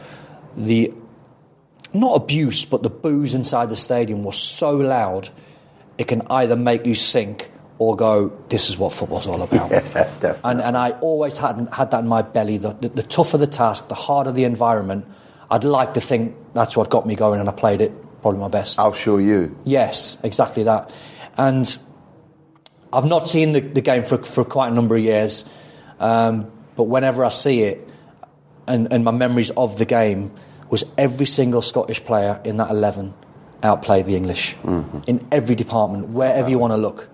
the 0.57 0.93
not 1.93 2.15
abuse, 2.15 2.65
but 2.65 2.83
the 2.83 2.91
boos 2.91 3.35
inside 3.35 3.69
the 3.69 3.77
stadium 3.77 4.23
was 4.23 4.37
so 4.37 4.77
loud, 4.77 5.29
it 5.99 6.07
can 6.07 6.23
either 6.31 6.57
make 6.57 6.87
you 6.87 6.95
sink 6.95 7.51
or 7.79 7.97
go, 7.97 8.31
this 8.51 8.69
is 8.69 8.79
what 8.79 8.93
football's 8.93 9.27
all 9.27 9.43
about. 9.43 9.71
Yeah, 10.23 10.37
and, 10.45 10.61
and 10.61 10.77
I 10.77 10.91
always 11.01 11.39
had, 11.39 11.69
had 11.73 11.91
that 11.93 12.01
in 12.01 12.07
my 12.07 12.21
belly. 12.21 12.59
The, 12.59 12.75
the, 12.75 12.89
the 12.91 13.03
tougher 13.03 13.39
the 13.39 13.47
task, 13.47 13.89
the 13.89 13.95
harder 13.95 14.31
the 14.31 14.45
environment, 14.45 15.07
I'd 15.51 15.65
like 15.65 15.95
to 15.95 16.01
think 16.01 16.37
that's 16.55 16.77
what 16.77 16.91
got 16.91 17.07
me 17.07 17.17
going 17.17 17.41
and 17.41 17.49
I 17.49 17.53
played 17.53 17.81
it 17.81 17.93
probably 18.23 18.41
my 18.41 18.49
best. 18.49 18.79
I'll 18.79 18.93
show 18.93 19.19
you. 19.19 19.57
Yes, 19.65 20.19
exactly 20.23 20.65
that. 20.65 20.93
And 21.37 21.77
I've 22.93 23.07
not 23.07 23.27
seen 23.27 23.53
the, 23.53 23.61
the 23.61 23.81
game 23.81 24.03
for, 24.03 24.19
for 24.19 24.45
quite 24.45 24.69
a 24.69 24.75
number 24.75 24.97
of 24.97 25.03
years, 25.03 25.45
um, 25.99 26.51
but 26.77 26.85
whenever 26.85 27.25
I 27.25 27.29
see 27.31 27.63
it, 27.63 27.89
and, 28.67 28.93
and 28.93 29.05
my 29.05 29.11
memories 29.11 29.51
of 29.51 29.79
the 29.79 29.85
game, 29.85 30.31
was 30.69 30.85
every 30.97 31.27
single 31.27 31.63
Scottish 31.63 32.03
player 32.05 32.41
in 32.45 32.57
that 32.59 32.71
11 32.71 33.13
outplayed 33.63 34.07
the 34.07 34.17
English 34.17 34.57
in 34.65 35.27
every 35.33 35.55
department, 35.55 36.09
wherever 36.09 36.49
you 36.49 36.59
want 36.59 36.73
to 36.73 36.77
look. 36.77 37.09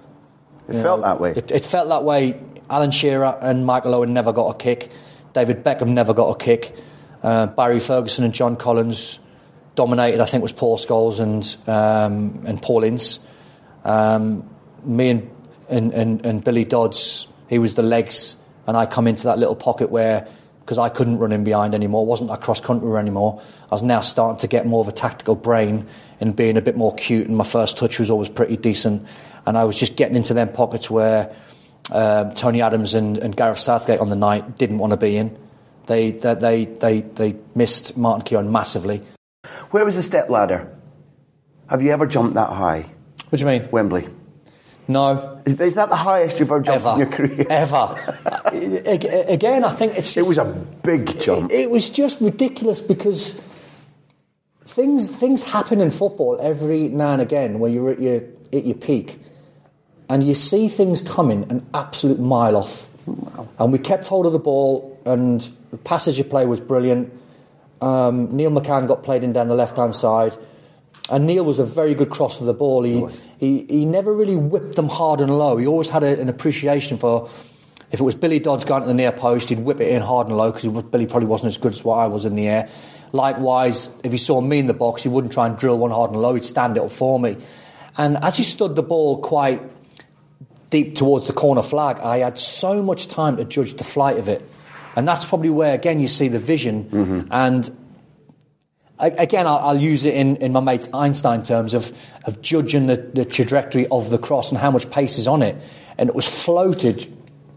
It 0.69 0.75
You 0.77 0.83
felt 0.83 1.01
know, 1.01 1.07
that 1.07 1.21
way. 1.21 1.33
It, 1.35 1.51
it 1.51 1.65
felt 1.65 1.89
that 1.89 2.05
way. 2.05 2.41
Alan 2.69 2.91
Shearer 2.91 3.39
and 3.41 3.65
Michael 3.65 3.95
Owen 3.95 4.13
never 4.13 4.33
got 4.33 4.55
a 4.55 4.59
kick. 4.59 4.91
David 5.33 5.65
Beckham 5.65 5.89
never 5.89 6.13
got 6.13 6.29
a 6.29 6.37
kick. 6.37 6.77
Uh, 7.27 7.47
Barry 7.49 7.81
Ferguson 7.81 8.25
and 8.25 8.33
John 8.33 8.55
Collins 8.55 9.19
dominated. 9.75 10.21
I 10.21 10.27
think 10.27 10.43
was 10.43 10.53
Paul 10.53 10.77
Scholes 10.77 11.19
and 11.19 11.45
um, 11.69 12.47
and 12.47 12.63
Paul 12.63 12.85
Ince. 12.85 13.19
Um, 13.85 14.49
me 14.85 15.11
and, 15.11 15.31
and, 15.69 15.93
and, 15.93 16.25
and 16.25 16.45
Billy 16.45 16.65
Dodds, 16.65 17.27
he 17.49 17.59
was 17.59 17.75
the 17.75 17.83
legs, 17.83 18.37
and 18.69 18.77
I 18.77 18.87
come 18.87 19.09
into 19.09 19.25
that 19.25 19.41
little 19.41 19.57
pocket 19.57 19.91
where 19.91 20.29
because 20.61 20.79
I 20.79 20.89
couldn't 20.89 21.19
run 21.19 21.33
in 21.33 21.43
behind 21.43 21.75
anymore, 21.75 22.07
wasn't 22.07 22.31
a 22.31 22.37
cross 22.37 22.61
country 22.61 22.97
anymore. 22.97 23.43
I 23.65 23.75
was 23.75 23.83
now 23.83 24.03
starting 24.03 24.39
to 24.43 24.47
get 24.47 24.65
more 24.65 24.81
of 24.81 24.87
a 24.87 24.93
tactical 24.93 25.35
brain 25.35 25.89
and 26.21 26.37
being 26.37 26.57
a 26.57 26.63
bit 26.63 26.77
more 26.77 26.95
cute, 26.95 27.27
and 27.27 27.37
my 27.37 27.45
first 27.45 27.77
touch 27.77 27.99
was 27.99 28.09
always 28.09 28.29
pretty 28.29 28.57
decent. 28.57 29.05
And 29.47 29.59
I 29.59 29.65
was 29.65 29.77
just 29.77 29.97
getting 29.97 30.15
into 30.15 30.33
them 30.33 30.53
pockets 30.53 30.89
where 30.89 31.35
um, 31.91 32.35
Tony 32.35 32.63
Adams 32.63 32.95
and, 32.95 33.19
and 33.19 33.37
Gareth 33.37 33.59
Southgate 33.59 33.99
on 33.99 34.11
the 34.11 34.17
night 34.17 34.57
didn't 34.57 34.79
want 34.79 34.93
to 34.93 34.97
be 34.97 35.17
in. 35.17 35.37
They, 35.87 36.11
they, 36.11 36.35
they, 36.35 36.65
they, 36.65 37.01
they 37.01 37.37
missed 37.55 37.97
Martin 37.97 38.25
Keown 38.25 38.51
massively. 38.51 39.03
Where 39.71 39.85
was 39.85 39.97
the 39.97 40.03
step 40.03 40.29
ladder? 40.29 40.73
Have 41.69 41.83
you 41.83 41.91
ever 41.91 42.07
jumped 42.07 42.35
that 42.35 42.51
high? 42.51 42.87
What 43.29 43.39
do 43.39 43.45
you 43.45 43.47
mean? 43.47 43.69
Wembley. 43.71 44.09
No. 44.89 45.41
Is, 45.45 45.61
is 45.61 45.75
that 45.75 45.91
the 45.91 45.97
highest 45.97 46.39
you've 46.39 46.51
ever 46.51 46.61
jumped 46.61 46.87
Ever. 46.87 46.93
in 46.93 46.99
your 46.99 47.09
career? 47.09 47.47
Ever. 47.51 47.97
Again, 49.29 49.65
I 49.65 49.71
think 49.71 49.97
it's 49.97 50.17
It 50.17 50.27
was 50.27 50.39
a 50.39 50.45
big 50.45 51.19
jump. 51.19 51.51
It 51.51 51.71
was 51.71 51.91
just 51.91 52.21
ridiculous 52.21 52.81
because 52.81 53.41
things 54.65 55.11
things 55.11 55.43
happen 55.43 55.81
in 55.81 55.91
football 55.91 56.39
every 56.41 56.89
now 56.89 57.13
and 57.13 57.23
again 57.23 57.59
when 57.59 57.73
you're 57.73 57.91
at 57.91 58.01
your 58.01 58.23
at 58.53 58.65
your 58.65 58.75
peak, 58.77 59.19
and 60.09 60.23
you 60.23 60.35
see 60.35 60.69
things 60.69 61.01
coming 61.01 61.47
an 61.51 61.67
absolute 61.75 62.21
mile 62.21 62.57
off. 62.57 62.89
And 63.59 63.73
we 63.73 63.79
kept 63.79 64.07
hold 64.07 64.27
of 64.27 64.33
the 64.33 64.39
ball, 64.39 65.01
and 65.05 65.49
the 65.77 65.83
passage 65.83 66.19
of 66.19 66.31
play 66.31 66.47
was 66.47 66.59
brilliant. 66.59 67.13
Um, 67.83 68.35
Neil 68.35 68.51
McCann 68.51 68.89
got 68.89 69.03
played 69.03 69.23
in 69.23 69.33
down 69.33 69.49
the 69.49 69.55
left 69.55 69.77
hand 69.77 69.95
side. 69.95 70.37
And 71.11 71.27
Neil 71.27 71.45
was 71.45 71.59
a 71.59 71.65
very 71.65 71.95
good 71.95 72.11
cross 72.11 72.41
of 72.41 72.47
the 72.47 72.55
ball. 72.55 72.83
He, 72.83 73.07
he, 73.39 73.67
he 73.69 73.85
never 73.85 74.13
really 74.13 74.37
whipped 74.37 74.75
them 74.77 74.89
hard 74.89 75.21
and 75.21 75.39
low. 75.39 75.57
He 75.59 75.67
always 75.67 75.91
had 75.91 76.03
a, 76.03 76.19
an 76.19 76.29
appreciation 76.29 76.97
for 76.97 77.29
if 77.93 78.01
it 78.01 78.03
was 78.03 78.17
Billy 78.17 78.41
Dodds 78.41 78.65
going 78.65 78.83
to 78.83 78.89
the 78.89 78.95
near 78.95 79.13
post, 79.13 79.51
he'd 79.51 79.61
whip 79.61 79.81
it 79.81 79.93
in 79.93 80.03
hard 80.03 80.27
and 80.27 80.37
low 80.37 80.51
because 80.51 80.65
Billy 80.85 81.07
probably 81.07 81.29
wasn't 81.29 81.49
as 81.49 81.59
good 81.59 81.73
as 81.73 81.85
what 81.85 81.97
I 81.97 82.07
was 82.07 82.25
in 82.25 82.35
the 82.35 82.49
air. 82.49 82.69
Likewise, 83.13 83.91
if 84.03 84.11
he 84.11 84.19
saw 84.19 84.41
me 84.41 84.59
in 84.59 84.67
the 84.67 84.75
box, 84.75 85.03
he 85.05 85.09
wouldn't 85.09 85.33
try 85.33 85.47
and 85.47 85.57
drill 85.57 85.79
one 85.79 85.91
hard 85.91 86.11
and 86.11 86.21
low, 86.21 86.35
he'd 86.35 86.45
stand 86.45 86.77
it 86.77 86.83
up 86.83 86.91
for 86.91 87.21
me. 87.21 87.37
And 87.97 88.17
as 88.25 88.37
he 88.37 88.43
stood 88.43 88.75
the 88.75 88.83
ball 88.83 89.21
quite 89.21 89.63
deep 90.71 90.97
towards 90.97 91.29
the 91.29 91.33
corner 91.33 91.63
flag, 91.63 91.99
I 92.01 92.19
had 92.19 92.39
so 92.39 92.83
much 92.83 93.07
time 93.07 93.37
to 93.37 93.45
judge 93.45 93.75
the 93.75 93.85
flight 93.85 94.19
of 94.19 94.29
it. 94.29 94.43
And 94.97 95.07
that's 95.07 95.27
probably 95.27 95.51
where, 95.51 95.75
again, 95.75 96.01
you 96.01 96.09
see 96.09 96.29
the 96.29 96.39
vision. 96.39 96.85
Mm-hmm. 96.85 97.29
And 97.31 97.71
a- 98.99 99.23
again, 99.23 99.47
I'll, 99.47 99.59
I'll 99.59 99.81
use 99.81 100.05
it 100.05 100.15
in, 100.15 100.37
in 100.37 100.53
my 100.53 100.61
mate 100.61 100.89
Einstein 100.93 101.43
terms 101.43 101.75
of, 101.75 101.93
of 102.25 102.41
judging 102.41 102.87
the, 102.87 102.97
the 102.97 103.27
trajectory 103.27 103.87
of 103.89 104.09
the 104.09 104.19
cross 104.19 104.51
and 104.51 104.59
how 104.59 104.71
much 104.71 104.91
pace 104.91 105.19
is 105.19 105.29
on 105.29 105.43
it. 105.43 105.57
And 105.99 106.09
it 106.09 106.15
was 106.15 106.27
floated 106.45 107.07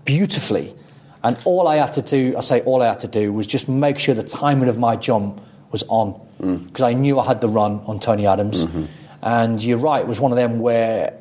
beautifully. 0.04 0.75
And 1.23 1.39
all 1.45 1.67
I 1.67 1.78
had 1.78 1.93
to 1.93 2.02
do, 2.02 2.36
I 2.38 2.41
say 2.41 2.62
all 2.62 2.82
I 2.82 2.88
had 2.88 2.99
to 2.99 3.08
do, 3.08 3.34
was 3.34 3.47
just 3.47 3.67
make 3.69 3.99
sure 3.99 4.13
the 4.13 4.23
timing 4.23 4.69
of 4.69 4.78
my 4.78 4.95
jump 4.95 5.41
was 5.71 5.84
on. 5.88 6.19
Mm. 6.41 6.67
Because 6.67 6.84
I 6.84 6.93
knew 6.93 7.19
I 7.19 7.25
had 7.25 7.41
the 7.41 7.49
run 7.49 7.80
on 7.86 7.99
Tony 7.99 8.28
Adams. 8.28 8.65
Mm-hmm. 8.65 8.86
And 9.21 9.62
you're 9.62 9.78
right, 9.78 10.02
it 10.02 10.08
was 10.08 10.19
one 10.19 10.32
of 10.32 10.38
them 10.38 10.60
where 10.60 11.19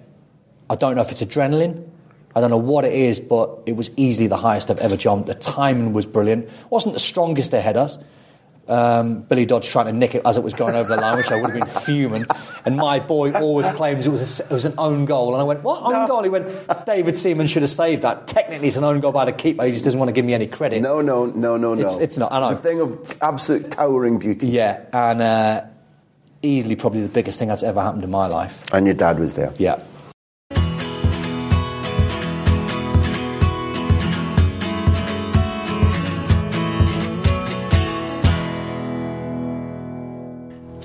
I 0.70 0.76
don't 0.76 0.94
know 0.94 1.02
if 1.02 1.10
it's 1.10 1.22
adrenaline. 1.22 1.88
I 2.38 2.40
don't 2.40 2.50
know 2.50 2.56
what 2.56 2.84
it 2.84 2.92
is, 2.92 3.20
but 3.20 3.50
it 3.66 3.72
was 3.72 3.90
easily 3.96 4.28
the 4.28 4.36
highest 4.36 4.70
I've 4.70 4.78
ever 4.78 4.96
jumped. 4.96 5.26
The 5.26 5.34
timing 5.34 5.92
was 5.92 6.06
brilliant. 6.06 6.48
wasn't 6.70 6.94
the 6.94 7.00
strongest 7.00 7.50
they 7.50 7.60
headers. 7.60 7.98
Um, 8.68 9.22
Billy 9.22 9.46
Dodds 9.46 9.66
trying 9.70 9.86
to 9.86 9.94
nick 9.94 10.14
it 10.14 10.20
as 10.26 10.36
it 10.36 10.42
was 10.44 10.52
going 10.52 10.74
over 10.76 10.94
the 10.94 11.00
line, 11.00 11.16
which 11.16 11.30
I 11.30 11.36
would 11.40 11.50
have 11.50 11.58
been 11.58 11.66
fuming. 11.66 12.26
And 12.66 12.76
my 12.76 13.00
boy 13.00 13.32
always 13.32 13.66
claims 13.70 14.04
it 14.04 14.10
was 14.10 14.40
a, 14.40 14.44
it 14.44 14.50
was 14.50 14.66
an 14.66 14.74
own 14.76 15.06
goal. 15.06 15.32
And 15.32 15.40
I 15.40 15.44
went, 15.44 15.62
what 15.62 15.82
own 15.82 16.06
goal? 16.06 16.22
He 16.22 16.28
went, 16.28 16.46
David 16.84 17.16
Seaman 17.16 17.46
should 17.46 17.62
have 17.62 17.70
saved 17.70 18.02
that. 18.02 18.26
Technically, 18.26 18.68
it's 18.68 18.76
an 18.76 18.84
own 18.84 19.00
goal 19.00 19.12
by 19.12 19.24
the 19.24 19.32
keeper. 19.32 19.64
He 19.64 19.72
just 19.72 19.84
doesn't 19.84 19.98
want 19.98 20.10
to 20.10 20.12
give 20.12 20.26
me 20.26 20.34
any 20.34 20.46
credit. 20.48 20.82
No, 20.82 21.00
no, 21.00 21.24
no, 21.24 21.56
no, 21.56 21.74
no. 21.74 21.80
It's- 21.80 21.98
it's 21.98 22.18
not, 22.18 22.30
I 22.30 22.40
know. 22.40 22.50
It's 22.50 22.60
a 22.60 22.62
thing 22.62 22.80
of 22.80 23.16
absolute 23.22 23.70
towering 23.70 24.18
beauty. 24.18 24.48
Yeah, 24.48 24.82
and 24.92 25.22
uh, 25.22 25.64
easily 26.42 26.76
probably 26.76 27.00
the 27.00 27.08
biggest 27.08 27.38
thing 27.38 27.48
that's 27.48 27.62
ever 27.62 27.80
happened 27.80 28.04
in 28.04 28.10
my 28.10 28.26
life. 28.26 28.62
And 28.74 28.84
your 28.84 28.94
dad 28.96 29.18
was 29.18 29.32
there. 29.32 29.52
Yeah. 29.56 29.80